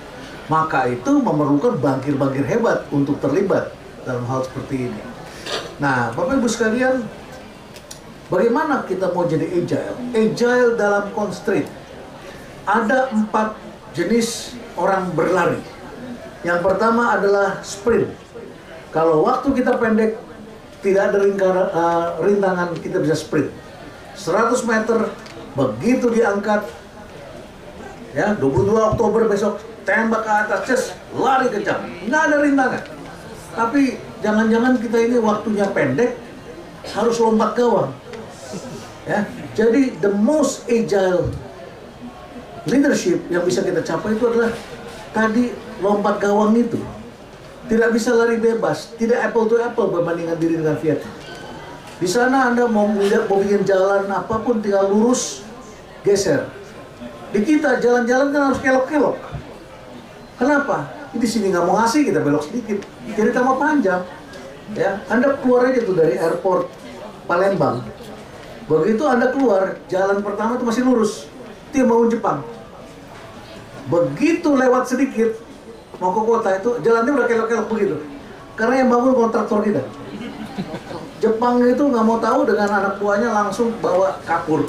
[0.48, 3.74] Maka itu memerlukan bankir-bankir hebat untuk terlibat
[4.06, 5.02] dalam hal seperti ini.
[5.82, 7.04] Nah, Bapak Ibu sekalian,
[8.30, 9.98] bagaimana kita mau jadi agile?
[10.14, 11.68] Agile dalam constraint.
[12.64, 13.58] Ada empat
[13.98, 15.60] jenis orang berlari.
[16.45, 18.14] Yang pertama adalah sprint.
[18.93, 20.16] Kalau waktu kita pendek,
[20.86, 21.20] tidak ada
[21.74, 23.50] uh, rintangan kita bisa sprint.
[24.16, 25.12] 100 meter,
[25.58, 26.70] begitu diangkat,
[28.14, 30.84] ya 22 Oktober besok tembak ke atas, ces,
[31.18, 32.84] lari kencang, nggak ada rintangan.
[33.58, 36.14] Tapi jangan-jangan kita ini waktunya pendek,
[36.93, 37.89] harus lompat gawang.
[39.08, 41.32] Ya, jadi the most agile
[42.68, 44.51] leadership yang bisa kita capai itu adalah
[45.16, 46.78] tadi lompat gawang itu.
[47.68, 51.16] Tidak bisa lari bebas, tidak apple to apple berbandingkan diri dengan Vietnam.
[51.97, 55.47] Di sana Anda mau melihat mau bikin jalan apa pun tinggal lurus,
[56.02, 56.50] geser.
[57.34, 59.18] Di kita jalan-jalan kan harus kelok-kelok.
[60.38, 60.93] Kenapa?
[61.18, 62.84] Di sini nggak mau ngasih kita belok sedikit,
[63.18, 64.06] jadi tambah panjang.
[64.76, 66.68] Ya, Anda keluar aja tuh dari airport
[67.26, 67.82] Palembang.
[68.68, 71.26] Begitu Anda keluar, jalan pertama itu masih lurus.
[71.72, 72.43] Itu yang mau Jepang.
[73.88, 75.39] Begitu lewat sedikit,
[76.04, 77.95] mau ke kota itu jalannya udah kelok-kelok begitu.
[78.60, 79.84] Karena yang bangun kontraktor kita.
[81.24, 84.68] Jepang itu nggak mau tahu dengan anak buahnya langsung bawa kapur.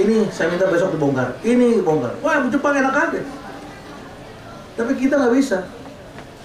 [0.00, 1.36] Ini saya minta besok dibongkar.
[1.44, 2.16] Ini bongkar.
[2.24, 3.20] Wah, Jepang enak aja.
[4.80, 5.68] Tapi kita nggak bisa.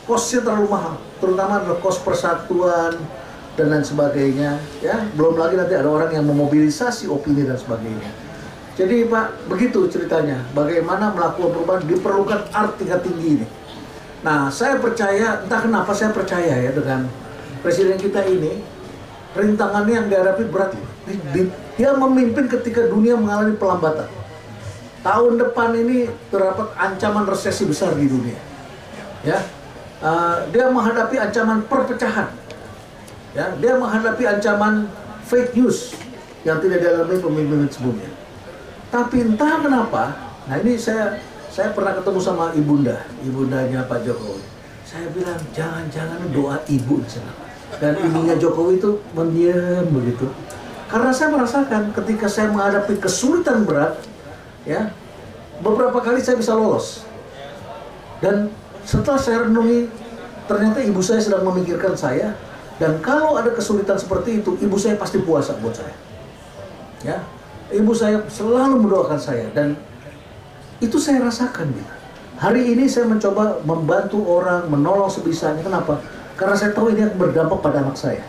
[0.04, 1.00] Kosnya terlalu mahal.
[1.24, 3.00] Terutama adalah kos persatuan
[3.56, 4.60] dan lain sebagainya.
[4.84, 8.12] Ya, belum lagi nanti ada orang yang memobilisasi opini dan sebagainya.
[8.76, 10.44] Jadi Pak, begitu ceritanya.
[10.52, 13.48] Bagaimana melakukan perubahan diperlukan art tingkat tinggi ini.
[14.20, 17.08] Nah, saya percaya, entah kenapa saya percaya ya dengan
[17.64, 18.60] presiden kita ini,
[19.32, 20.76] rintangannya yang dihadapi berat.
[21.08, 24.08] Di- di- Dia memimpin ketika dunia mengalami pelambatan.
[25.04, 28.40] Tahun depan ini terdapat ancaman resesi besar di dunia.
[29.22, 29.44] Ya,
[30.04, 32.28] Uh, dia menghadapi ancaman perpecahan.
[33.32, 34.92] Ya, dia menghadapi ancaman
[35.24, 35.96] fake news
[36.44, 38.12] yang tidak dialami pemimpin sebelumnya.
[38.92, 40.04] Tapi entah kenapa,
[40.46, 44.44] nah ini saya saya pernah ketemu sama ibunda, ibundanya Pak Jokowi.
[44.84, 47.32] Saya bilang jangan-jangan doa ibu di sana.
[47.80, 50.28] Dan ibunya Jokowi itu mendiam begitu.
[50.86, 53.98] Karena saya merasakan ketika saya menghadapi kesulitan berat,
[54.70, 54.94] ya
[55.60, 57.02] beberapa kali saya bisa lolos.
[58.22, 58.54] Dan
[58.86, 59.90] setelah saya renungi,
[60.46, 62.38] ternyata ibu saya sedang memikirkan saya.
[62.76, 65.96] Dan kalau ada kesulitan seperti itu, ibu saya pasti puasa buat saya.
[67.02, 67.24] Ya,
[67.72, 69.80] ibu saya selalu mendoakan saya dan
[70.84, 71.94] itu saya rasakan gitu.
[72.36, 75.64] Hari ini saya mencoba membantu orang, menolong sebisanya.
[75.64, 76.04] Kenapa?
[76.36, 78.28] Karena saya tahu ini akan berdampak pada anak saya.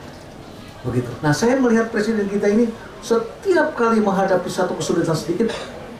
[0.86, 1.10] Begitu.
[1.18, 2.70] Nah, saya melihat presiden kita ini
[3.02, 5.50] setiap kali menghadapi satu kesulitan sedikit,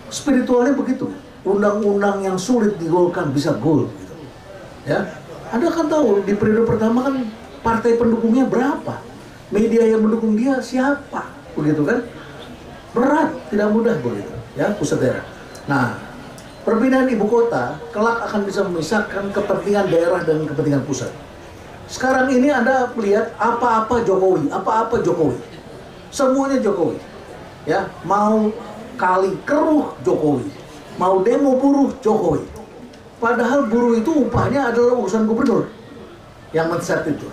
[0.09, 1.11] spiritualnya begitu.
[1.43, 3.91] Undang-undang yang sulit digolkan bisa gol.
[3.91, 4.15] Gitu.
[4.87, 5.11] Ya,
[5.51, 7.27] Anda kan tahu di periode pertama kan
[7.63, 9.03] partai pendukungnya berapa,
[9.51, 11.27] media yang mendukung dia siapa,
[11.59, 12.07] begitu kan?
[12.95, 14.31] Berat, tidak mudah begitu.
[14.55, 15.27] Ya, pusat daerah.
[15.67, 15.99] Nah,
[16.63, 21.11] perpindahan ibu kota kelak akan bisa memisahkan kepentingan daerah dan kepentingan pusat.
[21.87, 25.39] Sekarang ini Anda melihat apa-apa Jokowi, apa-apa Jokowi.
[26.11, 26.99] Semuanya Jokowi.
[27.67, 28.51] Ya, mau
[28.99, 30.51] kali keruh Jokowi.
[30.99, 32.43] Mau demo buruh Jokowi.
[33.23, 35.71] Padahal buruh itu upahnya adalah urusan gubernur
[36.53, 37.29] yang men-set itu.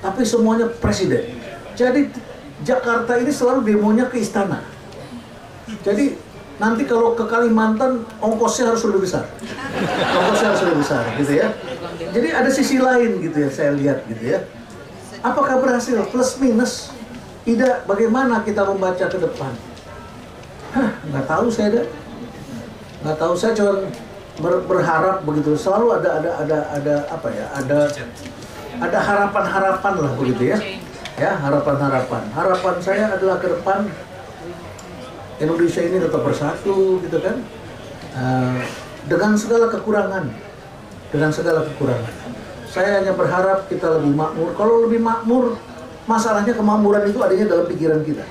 [0.00, 1.36] Tapi semuanya presiden.
[1.76, 2.08] Jadi
[2.64, 4.64] Jakarta ini selalu demonya ke istana.
[5.80, 6.16] Jadi
[6.60, 9.28] nanti kalau ke Kalimantan ongkosnya harus lebih besar.
[10.12, 11.48] Ongkosnya harus lebih besar gitu ya.
[12.10, 14.42] Jadi ada sisi lain gitu ya saya lihat gitu ya.
[15.20, 16.00] Apakah berhasil?
[16.10, 16.90] Plus minus.
[17.46, 19.52] Tidak bagaimana kita membaca ke depan.
[20.76, 21.86] Hah, nggak tahu saya deh.
[23.02, 23.72] Nggak tahu saya cuma
[24.38, 25.56] ber- berharap begitu.
[25.56, 27.46] Selalu ada ada ada ada apa ya?
[27.56, 27.78] Ada
[28.80, 30.58] ada harapan-harapan lah begitu ya.
[31.20, 32.22] Ya, harapan-harapan.
[32.32, 33.88] Harapan saya adalah ke depan
[35.40, 37.36] Indonesia ini tetap bersatu gitu kan.
[38.10, 38.60] Eh,
[39.08, 40.49] dengan segala kekurangan.
[41.10, 42.14] Dengan segala kekurangan.
[42.70, 44.54] Saya hanya berharap kita lebih makmur.
[44.54, 45.58] Kalau lebih makmur,
[46.06, 48.22] masalahnya kemakmuran itu adanya dalam pikiran kita.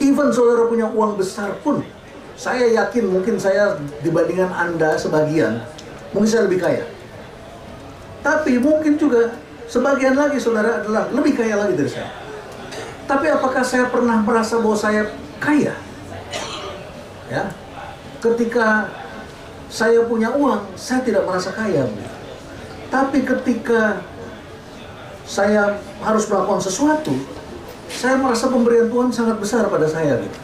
[0.00, 1.84] Even saudara punya uang besar pun,
[2.34, 5.62] saya yakin mungkin saya dibandingkan Anda sebagian,
[6.16, 6.88] mungkin saya lebih kaya.
[8.24, 9.36] Tapi mungkin juga
[9.68, 12.10] sebagian lagi saudara adalah lebih kaya lagi dari saya.
[13.06, 15.04] Tapi apakah saya pernah merasa bahwa saya
[15.36, 15.76] kaya?
[17.28, 17.52] Ya,
[18.24, 18.88] ketika
[19.72, 21.88] saya punya uang, saya tidak merasa kaya.
[22.92, 24.04] Tapi ketika
[25.24, 27.16] saya harus melakukan sesuatu,
[27.88, 30.20] saya merasa pemberian Tuhan sangat besar pada saya.
[30.20, 30.38] Gitu.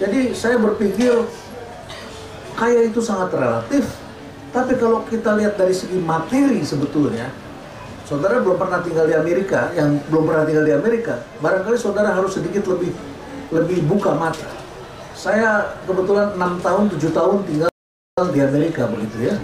[0.00, 1.12] Jadi saya berpikir
[2.56, 3.92] kaya itu sangat relatif,
[4.56, 7.28] tapi kalau kita lihat dari segi materi sebetulnya,
[8.08, 12.40] saudara belum pernah tinggal di Amerika, yang belum pernah tinggal di Amerika, barangkali saudara harus
[12.40, 12.96] sedikit lebih
[13.52, 14.48] lebih buka mata.
[15.12, 17.73] Saya kebetulan 6 tahun, 7 tahun tinggal
[18.30, 19.36] di Amerika begitu ya.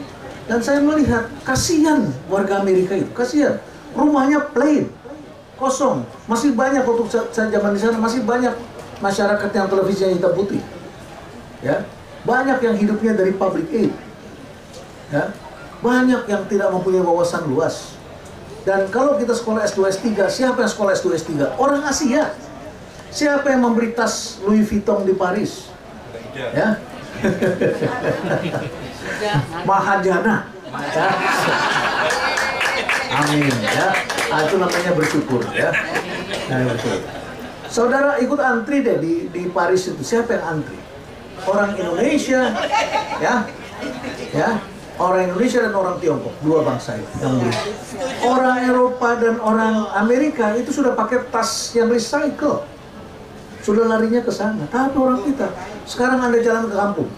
[0.49, 3.61] Dan saya melihat kasihan warga Amerika itu, kasihan.
[3.95, 4.91] Rumahnya plain,
[5.59, 6.07] kosong.
[6.27, 8.55] Masih banyak waktu saya, saya zaman di sana masih banyak
[9.03, 10.63] masyarakat yang televisinya hitam putih.
[11.61, 11.85] Ya,
[12.25, 13.93] banyak yang hidupnya dari public aid.
[15.11, 15.35] Ya,
[15.85, 17.95] banyak yang tidak mempunyai wawasan luas.
[18.61, 21.31] Dan kalau kita sekolah S2 S3, siapa yang sekolah S2 S3?
[21.57, 22.37] Orang Asia.
[23.11, 25.67] Siapa yang memberi tas Louis Vuitton di Paris?
[26.31, 26.79] Ya.
[29.67, 30.37] Mahajana.
[30.71, 31.09] Ya.
[33.11, 33.89] Amin ya.
[34.31, 35.75] Ah, itu namanya bersyukur ya.
[36.47, 37.03] Nah, bersyukur.
[37.71, 40.03] Saudara ikut antri deh di di Paris itu.
[40.03, 40.79] Siapa yang antri?
[41.47, 42.55] Orang Indonesia
[43.19, 43.47] ya.
[44.31, 44.51] Ya.
[45.01, 47.57] Orang Indonesia dan orang Tiongkok, dua bangsa itu yang beli.
[48.21, 52.69] Orang Eropa dan orang Amerika itu sudah pakai tas yang recycle.
[53.61, 54.65] Sudah larinya ke sana.
[54.69, 55.53] Tapi orang kita,
[55.85, 57.11] sekarang Anda jalan ke kampung.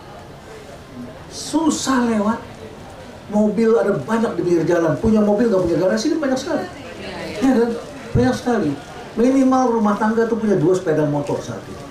[1.31, 2.39] Susah lewat.
[3.33, 4.93] Mobil ada banyak di pinggir jalan.
[5.01, 6.67] Punya mobil nggak punya garasi itu banyak sekali.
[7.41, 7.71] Ya kan?
[8.13, 8.71] Banyak sekali.
[9.17, 11.85] Minimal rumah tangga tuh punya dua sepeda motor saat ini.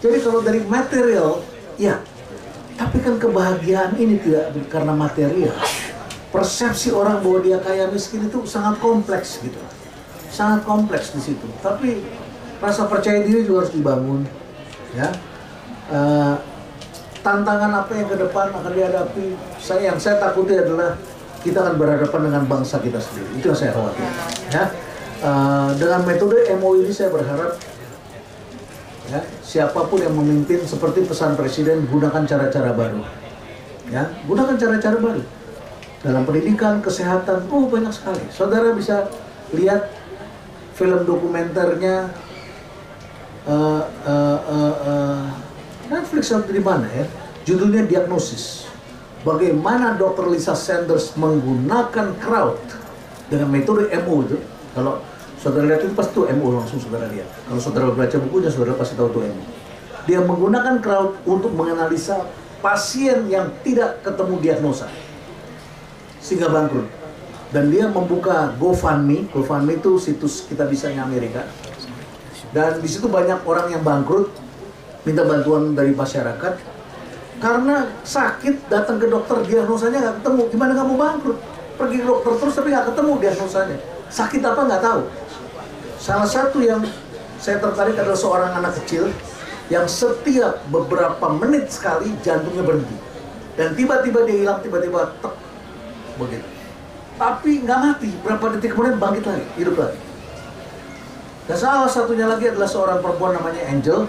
[0.00, 1.42] Jadi kalau dari material,
[1.76, 1.98] ya.
[2.78, 5.52] Tapi kan kebahagiaan ini tidak karena material.
[6.30, 9.58] Persepsi orang bahwa dia kaya miskin itu sangat kompleks gitu.
[10.30, 11.44] Sangat kompleks di situ.
[11.60, 12.00] Tapi
[12.60, 14.28] rasa percaya diri juga harus dibangun.
[14.92, 15.08] Ya.
[15.90, 16.34] Eh,
[17.20, 19.34] tantangan apa yang ke depan akan dihadapi?
[19.58, 20.96] Saya yang saya takuti adalah
[21.40, 23.40] kita akan berhadapan dengan bangsa kita sendiri.
[23.40, 24.04] Itu yang saya khawatir
[24.52, 24.64] ya.
[25.20, 27.56] Eh, dengan metode MO ini saya berharap
[29.10, 33.02] ya siapa pun yang memimpin seperti pesan presiden gunakan cara-cara baru
[33.90, 34.08] ya.
[34.24, 35.22] Gunakan cara-cara baru.
[36.00, 38.24] Dalam pendidikan kesehatan oh banyak sekali.
[38.32, 39.12] Saudara bisa
[39.52, 39.92] lihat
[40.72, 42.08] film dokumenternya
[43.50, 44.38] eh, eh,
[44.86, 45.22] eh,
[45.90, 47.04] Netflix atau di mana ya?
[47.42, 48.70] Judulnya diagnosis.
[49.26, 50.30] Bagaimana Dr.
[50.30, 52.62] Lisa Sanders menggunakan crowd
[53.28, 54.38] dengan metode MO itu?
[54.72, 55.02] Kalau
[55.36, 57.28] saudara lihat itu pasti tuh MO langsung saudara lihat.
[57.50, 59.60] Kalau saudara baca bukunya saudara pasti tahu tuh MO
[60.08, 62.24] dia menggunakan crowd untuk menganalisa
[62.58, 64.88] pasien yang tidak ketemu diagnosa.
[66.20, 66.88] Sehingga bangkrut.
[67.50, 69.26] Dan dia membuka GoFundMe.
[69.34, 71.46] GoFundMe itu situs kita bisanya Amerika
[72.50, 74.34] dan di situ banyak orang yang bangkrut
[75.06, 76.82] minta bantuan dari masyarakat.
[77.40, 80.42] Karena sakit datang ke dokter diagnosanya nggak ketemu.
[80.52, 81.38] Gimana kamu bangkrut?
[81.78, 83.76] Pergi ke dokter terus tapi nggak ketemu diagnosanya.
[84.10, 85.02] Sakit apa nggak tahu.
[85.96, 86.82] Salah satu yang
[87.40, 89.08] saya tertarik adalah seorang anak kecil
[89.72, 92.96] yang setiap beberapa menit sekali jantungnya berhenti.
[93.56, 95.34] Dan tiba-tiba dia hilang tiba-tiba tek
[96.18, 96.48] begitu.
[97.16, 98.10] Tapi nggak mati.
[98.20, 100.09] Berapa detik kemudian bangkit lagi hidup lagi
[101.50, 104.06] dan salah satunya lagi adalah seorang perempuan namanya Angel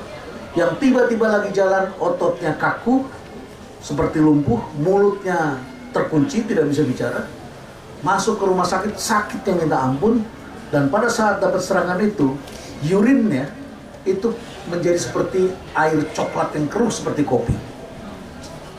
[0.54, 3.02] yang tiba-tiba lagi jalan ototnya kaku
[3.82, 5.58] seperti lumpuh, mulutnya
[5.90, 7.26] terkunci, tidak bisa bicara.
[8.06, 10.22] Masuk ke rumah sakit, sakit yang minta ampun
[10.70, 12.38] dan pada saat dapat serangan itu,
[12.86, 13.50] urinnya
[14.06, 14.38] itu
[14.70, 17.58] menjadi seperti air coklat yang keruh seperti kopi.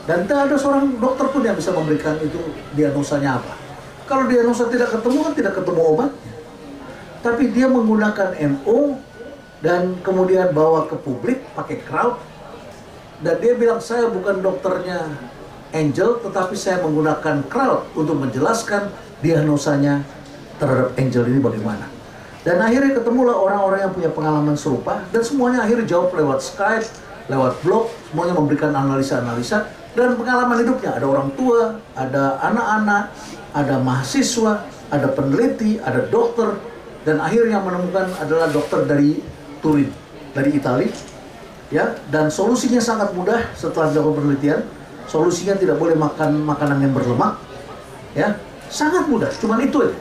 [0.07, 2.39] Dan tidak ada seorang dokter pun yang bisa memberikan itu
[2.79, 3.59] diagnosanya apa.
[4.07, 6.32] Kalau diagnosa tidak ketemu kan tidak ketemu obatnya.
[7.23, 8.99] Tapi dia menggunakan MO
[9.63, 12.19] dan kemudian bawa ke publik pakai crowd
[13.23, 15.07] dan dia bilang saya bukan dokternya
[15.71, 18.91] Angel tetapi saya menggunakan crowd untuk menjelaskan
[19.23, 20.03] diagnosanya
[20.59, 21.87] terhadap Angel ini bagaimana.
[22.43, 26.91] Dan akhirnya ketemulah orang-orang yang punya pengalaman serupa dan semuanya akhirnya jawab lewat Skype,
[27.31, 30.99] lewat blog, semuanya memberikan analisa-analisa dan pengalaman hidupnya.
[30.99, 33.03] Ada orang tua, ada anak-anak,
[33.55, 36.59] ada mahasiswa, ada peneliti, ada dokter,
[37.03, 39.19] dan akhirnya menemukan adalah dokter dari
[39.59, 39.91] Turin,
[40.31, 40.91] dari Italia.
[41.73, 44.61] Ya, dan solusinya sangat mudah setelah dilakukan penelitian.
[45.09, 47.41] Solusinya tidak boleh makan makanan yang berlemak.
[48.13, 48.37] Ya,
[48.69, 49.97] sangat mudah, cuman itu aja.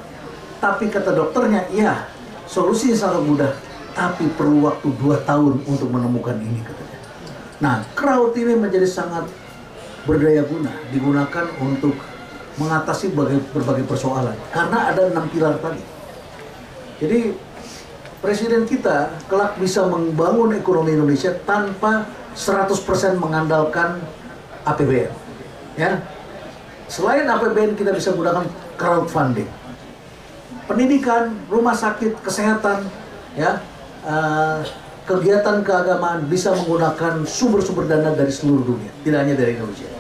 [0.61, 2.07] Tapi kata dokternya, iya,
[2.45, 3.51] solusinya sangat mudah,
[3.97, 6.99] tapi perlu waktu 2 tahun untuk menemukan ini katanya.
[7.63, 9.27] Nah, crowd ini menjadi sangat
[10.05, 11.95] berdaya guna, digunakan untuk
[12.61, 13.17] mengatasi
[13.55, 14.37] berbagai persoalan.
[14.53, 15.81] Karena ada enam pilar tadi.
[17.03, 17.35] Jadi
[18.23, 22.07] presiden kita kelak bisa membangun ekonomi Indonesia tanpa
[22.39, 23.99] 100% mengandalkan
[24.63, 25.11] APBN.
[25.75, 25.99] Ya.
[26.87, 28.47] Selain APBN kita bisa gunakan
[28.79, 29.51] crowdfunding.
[30.71, 32.87] Pendidikan, rumah sakit, kesehatan,
[33.35, 33.59] ya,
[34.07, 34.63] uh,
[35.03, 39.91] kegiatan keagamaan bisa menggunakan sumber-sumber dana dari seluruh dunia, tidak hanya dari Indonesia.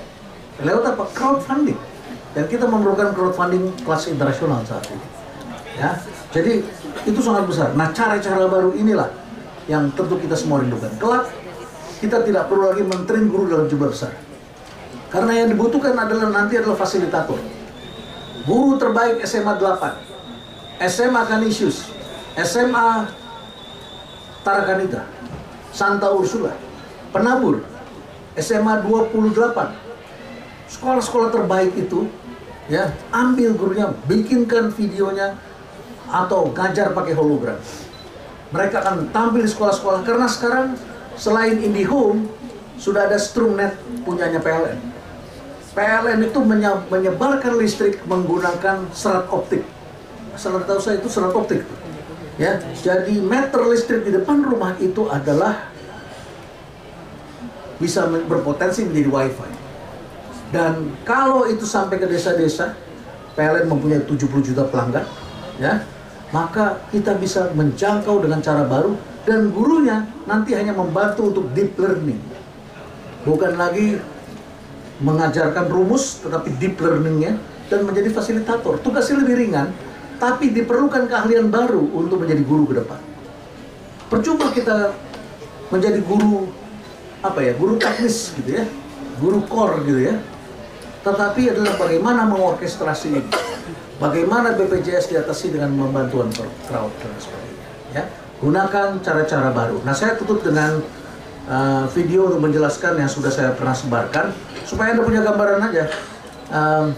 [0.62, 1.04] Lewat apa?
[1.10, 1.80] Crowdfunding.
[2.32, 5.06] Dan kita memerlukan crowdfunding kelas internasional saat ini.
[5.72, 5.96] Ya,
[6.30, 6.60] jadi
[7.08, 7.68] itu sangat besar.
[7.74, 9.10] Nah, cara-cara baru inilah
[9.66, 10.90] yang tentu kita semua rindukan.
[10.98, 11.30] Kelak
[12.02, 14.10] kita tidak perlu lagi menterin guru dalam jumlah besar.
[15.12, 17.38] Karena yang dibutuhkan adalah nanti adalah fasilitator.
[18.42, 21.94] Guru terbaik SMA 8, SMA Canisius,
[22.34, 23.06] SMA
[24.42, 25.06] Tarakanita,
[25.70, 26.50] Santa Ursula,
[27.14, 27.62] Penabur,
[28.34, 30.74] SMA 28.
[30.74, 32.08] Sekolah-sekolah terbaik itu
[32.66, 35.38] ya, ambil gurunya, bikinkan videonya
[36.12, 37.56] atau ngajar pakai hologram.
[38.52, 40.76] Mereka akan tampil di sekolah-sekolah karena sekarang
[41.16, 42.28] selain IndiHome
[42.76, 44.76] sudah ada Strumnet punyanya PLN.
[45.72, 46.38] PLN itu
[46.92, 49.64] menyebarkan listrik menggunakan serat optik.
[50.36, 51.64] Salah tahu saya itu serat optik.
[52.36, 55.72] Ya, jadi meter listrik di depan rumah itu adalah
[57.80, 59.52] bisa berpotensi menjadi wifi.
[60.52, 62.76] Dan kalau itu sampai ke desa-desa,
[63.32, 65.08] PLN mempunyai 70 juta pelanggan,
[65.56, 65.80] ya,
[66.32, 68.96] maka kita bisa menjangkau dengan cara baru
[69.28, 72.18] dan gurunya nanti hanya membantu untuk deep learning.
[73.22, 74.00] Bukan lagi
[74.98, 78.80] mengajarkan rumus, tetapi deep learningnya dan menjadi fasilitator.
[78.80, 79.70] Tugasnya lebih ringan,
[80.16, 83.00] tapi diperlukan keahlian baru untuk menjadi guru ke depan.
[84.10, 84.96] Percuma kita
[85.68, 86.50] menjadi guru
[87.22, 88.64] apa ya, guru teknis gitu ya,
[89.22, 90.14] guru core gitu ya.
[91.02, 93.51] Tetapi adalah bagaimana mengorkestrasi ini.
[94.02, 96.26] Bagaimana BPJS diatasi dengan membantuan
[96.66, 97.66] crowd dan sebagainya.
[97.94, 98.04] Ya,
[98.42, 99.78] gunakan cara-cara baru.
[99.86, 100.82] Nah, saya tutup dengan
[101.46, 104.34] uh, video untuk menjelaskan yang sudah saya pernah sebarkan
[104.66, 105.86] supaya anda punya gambaran aja.
[106.50, 106.90] Um,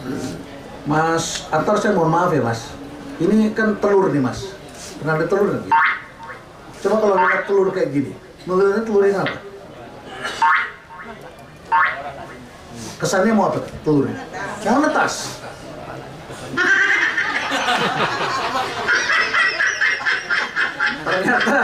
[0.88, 2.72] mas Atar saya mohon maaf ya mas.
[3.20, 4.56] Ini kan telur nih mas.
[4.96, 5.68] Pernah ada telur nggak?
[6.80, 8.12] Coba kalau lihat telur kayak gini,
[8.48, 9.36] anda telur ini apa?
[12.96, 14.16] Kesannya mau apa telurnya?
[14.64, 15.44] Mau netas.
[21.04, 21.58] Ternyata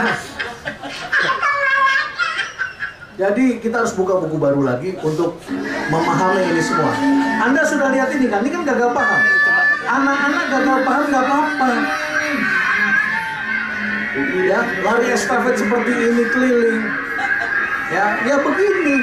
[3.21, 5.37] jadi kita harus buka buku baru lagi untuk
[5.93, 6.89] memahami ini semua.
[7.45, 8.41] Anda sudah lihat ini kan?
[8.41, 9.21] Ini kan gagal paham.
[9.85, 11.69] Anak-anak gagal paham nggak apa-apa.
[14.41, 16.83] Ya, lari estafet seperti ini keliling.
[17.93, 18.97] Ya, ya begini.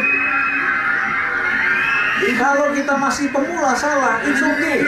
[2.38, 4.82] Kalau kita masih pemula salah, it's okay.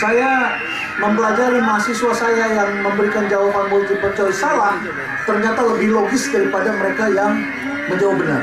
[0.00, 0.56] Saya
[0.96, 4.80] mempelajari mahasiswa saya yang memberikan jawaban multiple choice salah,
[5.28, 7.36] ternyata lebih logis daripada mereka yang
[7.84, 8.40] menjawab benar.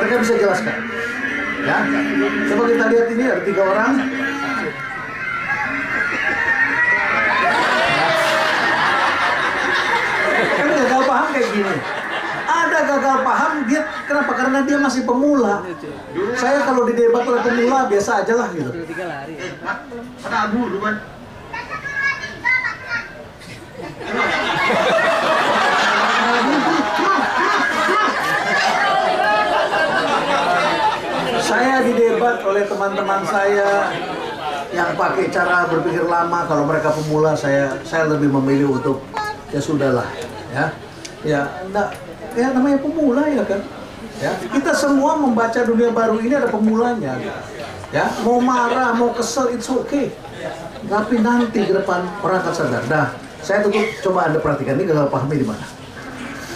[0.00, 0.80] Mereka bisa jelaskan.
[1.68, 1.84] Ya,
[2.48, 3.92] coba kita lihat ini ada tiga orang.
[10.56, 11.76] Kan gagal paham kayak gini.
[12.48, 14.32] Ada gagal paham dia kenapa?
[14.34, 15.62] Karena dia masih pemula.
[16.34, 18.70] Saya kalau di debat oleh pemula biasa aja lah gitu.
[20.26, 20.94] Ada abu kan?
[31.40, 33.90] Saya didebat oleh teman-teman saya
[34.70, 39.02] yang pakai cara berpikir lama kalau mereka pemula saya saya lebih memilih untuk
[39.50, 40.06] ya sudahlah
[40.54, 40.70] ya
[41.26, 41.90] ya enggak
[42.38, 43.58] ya namanya pemula ya kan
[44.20, 47.16] Ya, kita semua membaca dunia baru ini ada pemulanya.
[47.88, 50.12] Ya, mau marah, mau kesel, it's okay.
[50.84, 52.84] Tapi nanti ke depan orang akan sadar.
[52.84, 55.64] Nah, saya tutup coba anda perhatikan ini gagal pahami di mana.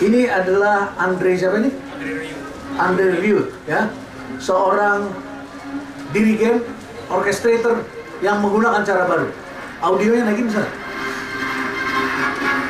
[0.04, 1.72] Ini adalah Andre siapa ini?
[2.76, 3.88] Andre Rieu, ya,
[4.36, 5.08] seorang
[6.12, 6.60] dirigen,
[7.08, 7.80] orchestrator
[8.20, 9.28] yang menggunakan cara baru.
[9.80, 10.72] Audionya lagi misalnya.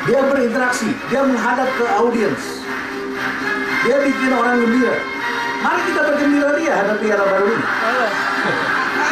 [0.04, 2.53] Dia berinteraksi, dia menghadap ke audiens.
[3.84, 4.96] Dia bikin orang gembira.
[5.60, 7.66] Mari kita bergembira dia hadapi era baru ini.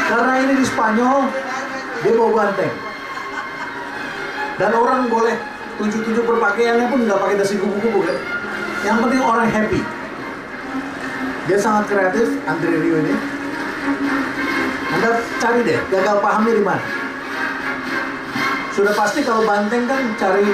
[0.09, 1.29] Karena ini di Spanyol,
[2.05, 2.73] dia bawa banteng.
[4.57, 5.37] Dan orang boleh
[5.77, 8.17] tunjuk-tunjuk berpakaiannya pun nggak pakai dasi kupu-kupu kan.
[8.85, 9.81] Yang penting orang happy.
[11.49, 13.15] Dia sangat kreatif, Andre Rio ini.
[14.93, 16.85] Anda cari deh, gagal pahamnya di mana.
[18.73, 20.49] Sudah pasti kalau banteng kan cari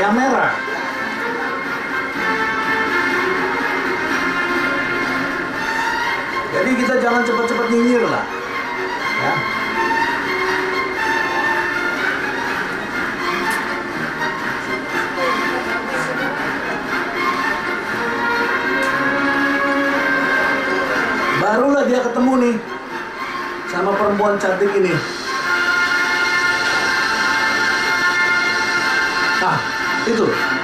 [0.00, 0.52] yang merah.
[6.66, 8.26] Jadi kita jangan cepat-cepat nyinyir lah.
[9.22, 9.34] Ya.
[21.38, 22.56] Barulah dia ketemu nih
[23.70, 24.90] sama perempuan cantik ini.
[29.38, 29.58] Ah,
[30.10, 30.55] itu.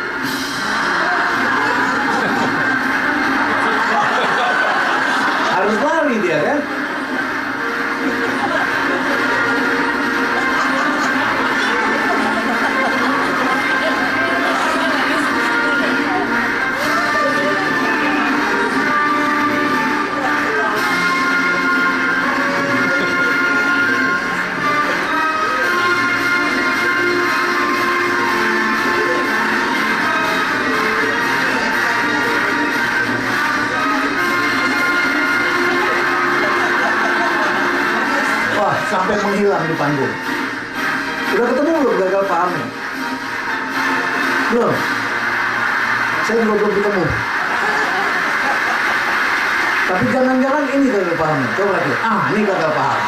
[51.52, 52.00] Coba lihat.
[52.00, 53.00] Ah, ini gagal paham.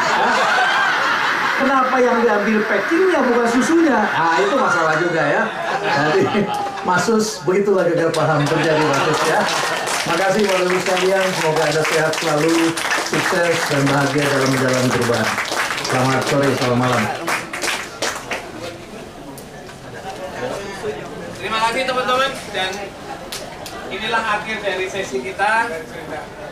[1.55, 3.99] Kenapa yang diambil packingnya bukan susunya?
[4.11, 5.43] Ah, itu masalah juga ya.
[5.81, 6.43] Jadi,
[6.83, 9.39] Masus, begitulah gagal paham terjadi Masus ya.
[10.05, 12.69] Makasih Bapak Ibu sekalian, semoga Anda sehat selalu,
[13.09, 15.29] sukses dan bahagia dalam menjalani perubahan.
[15.89, 17.03] Selamat sore, selamat malam.
[21.41, 22.71] Terima kasih teman-teman dan
[23.89, 25.51] inilah akhir dari sesi kita.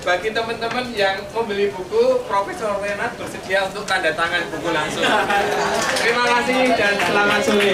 [0.03, 4.99] Bagi teman-teman yang membeli buku, Profesor Renat bersedia untuk tanda tangan buku langsung.
[5.95, 7.71] Terima kasih dan selamat sore.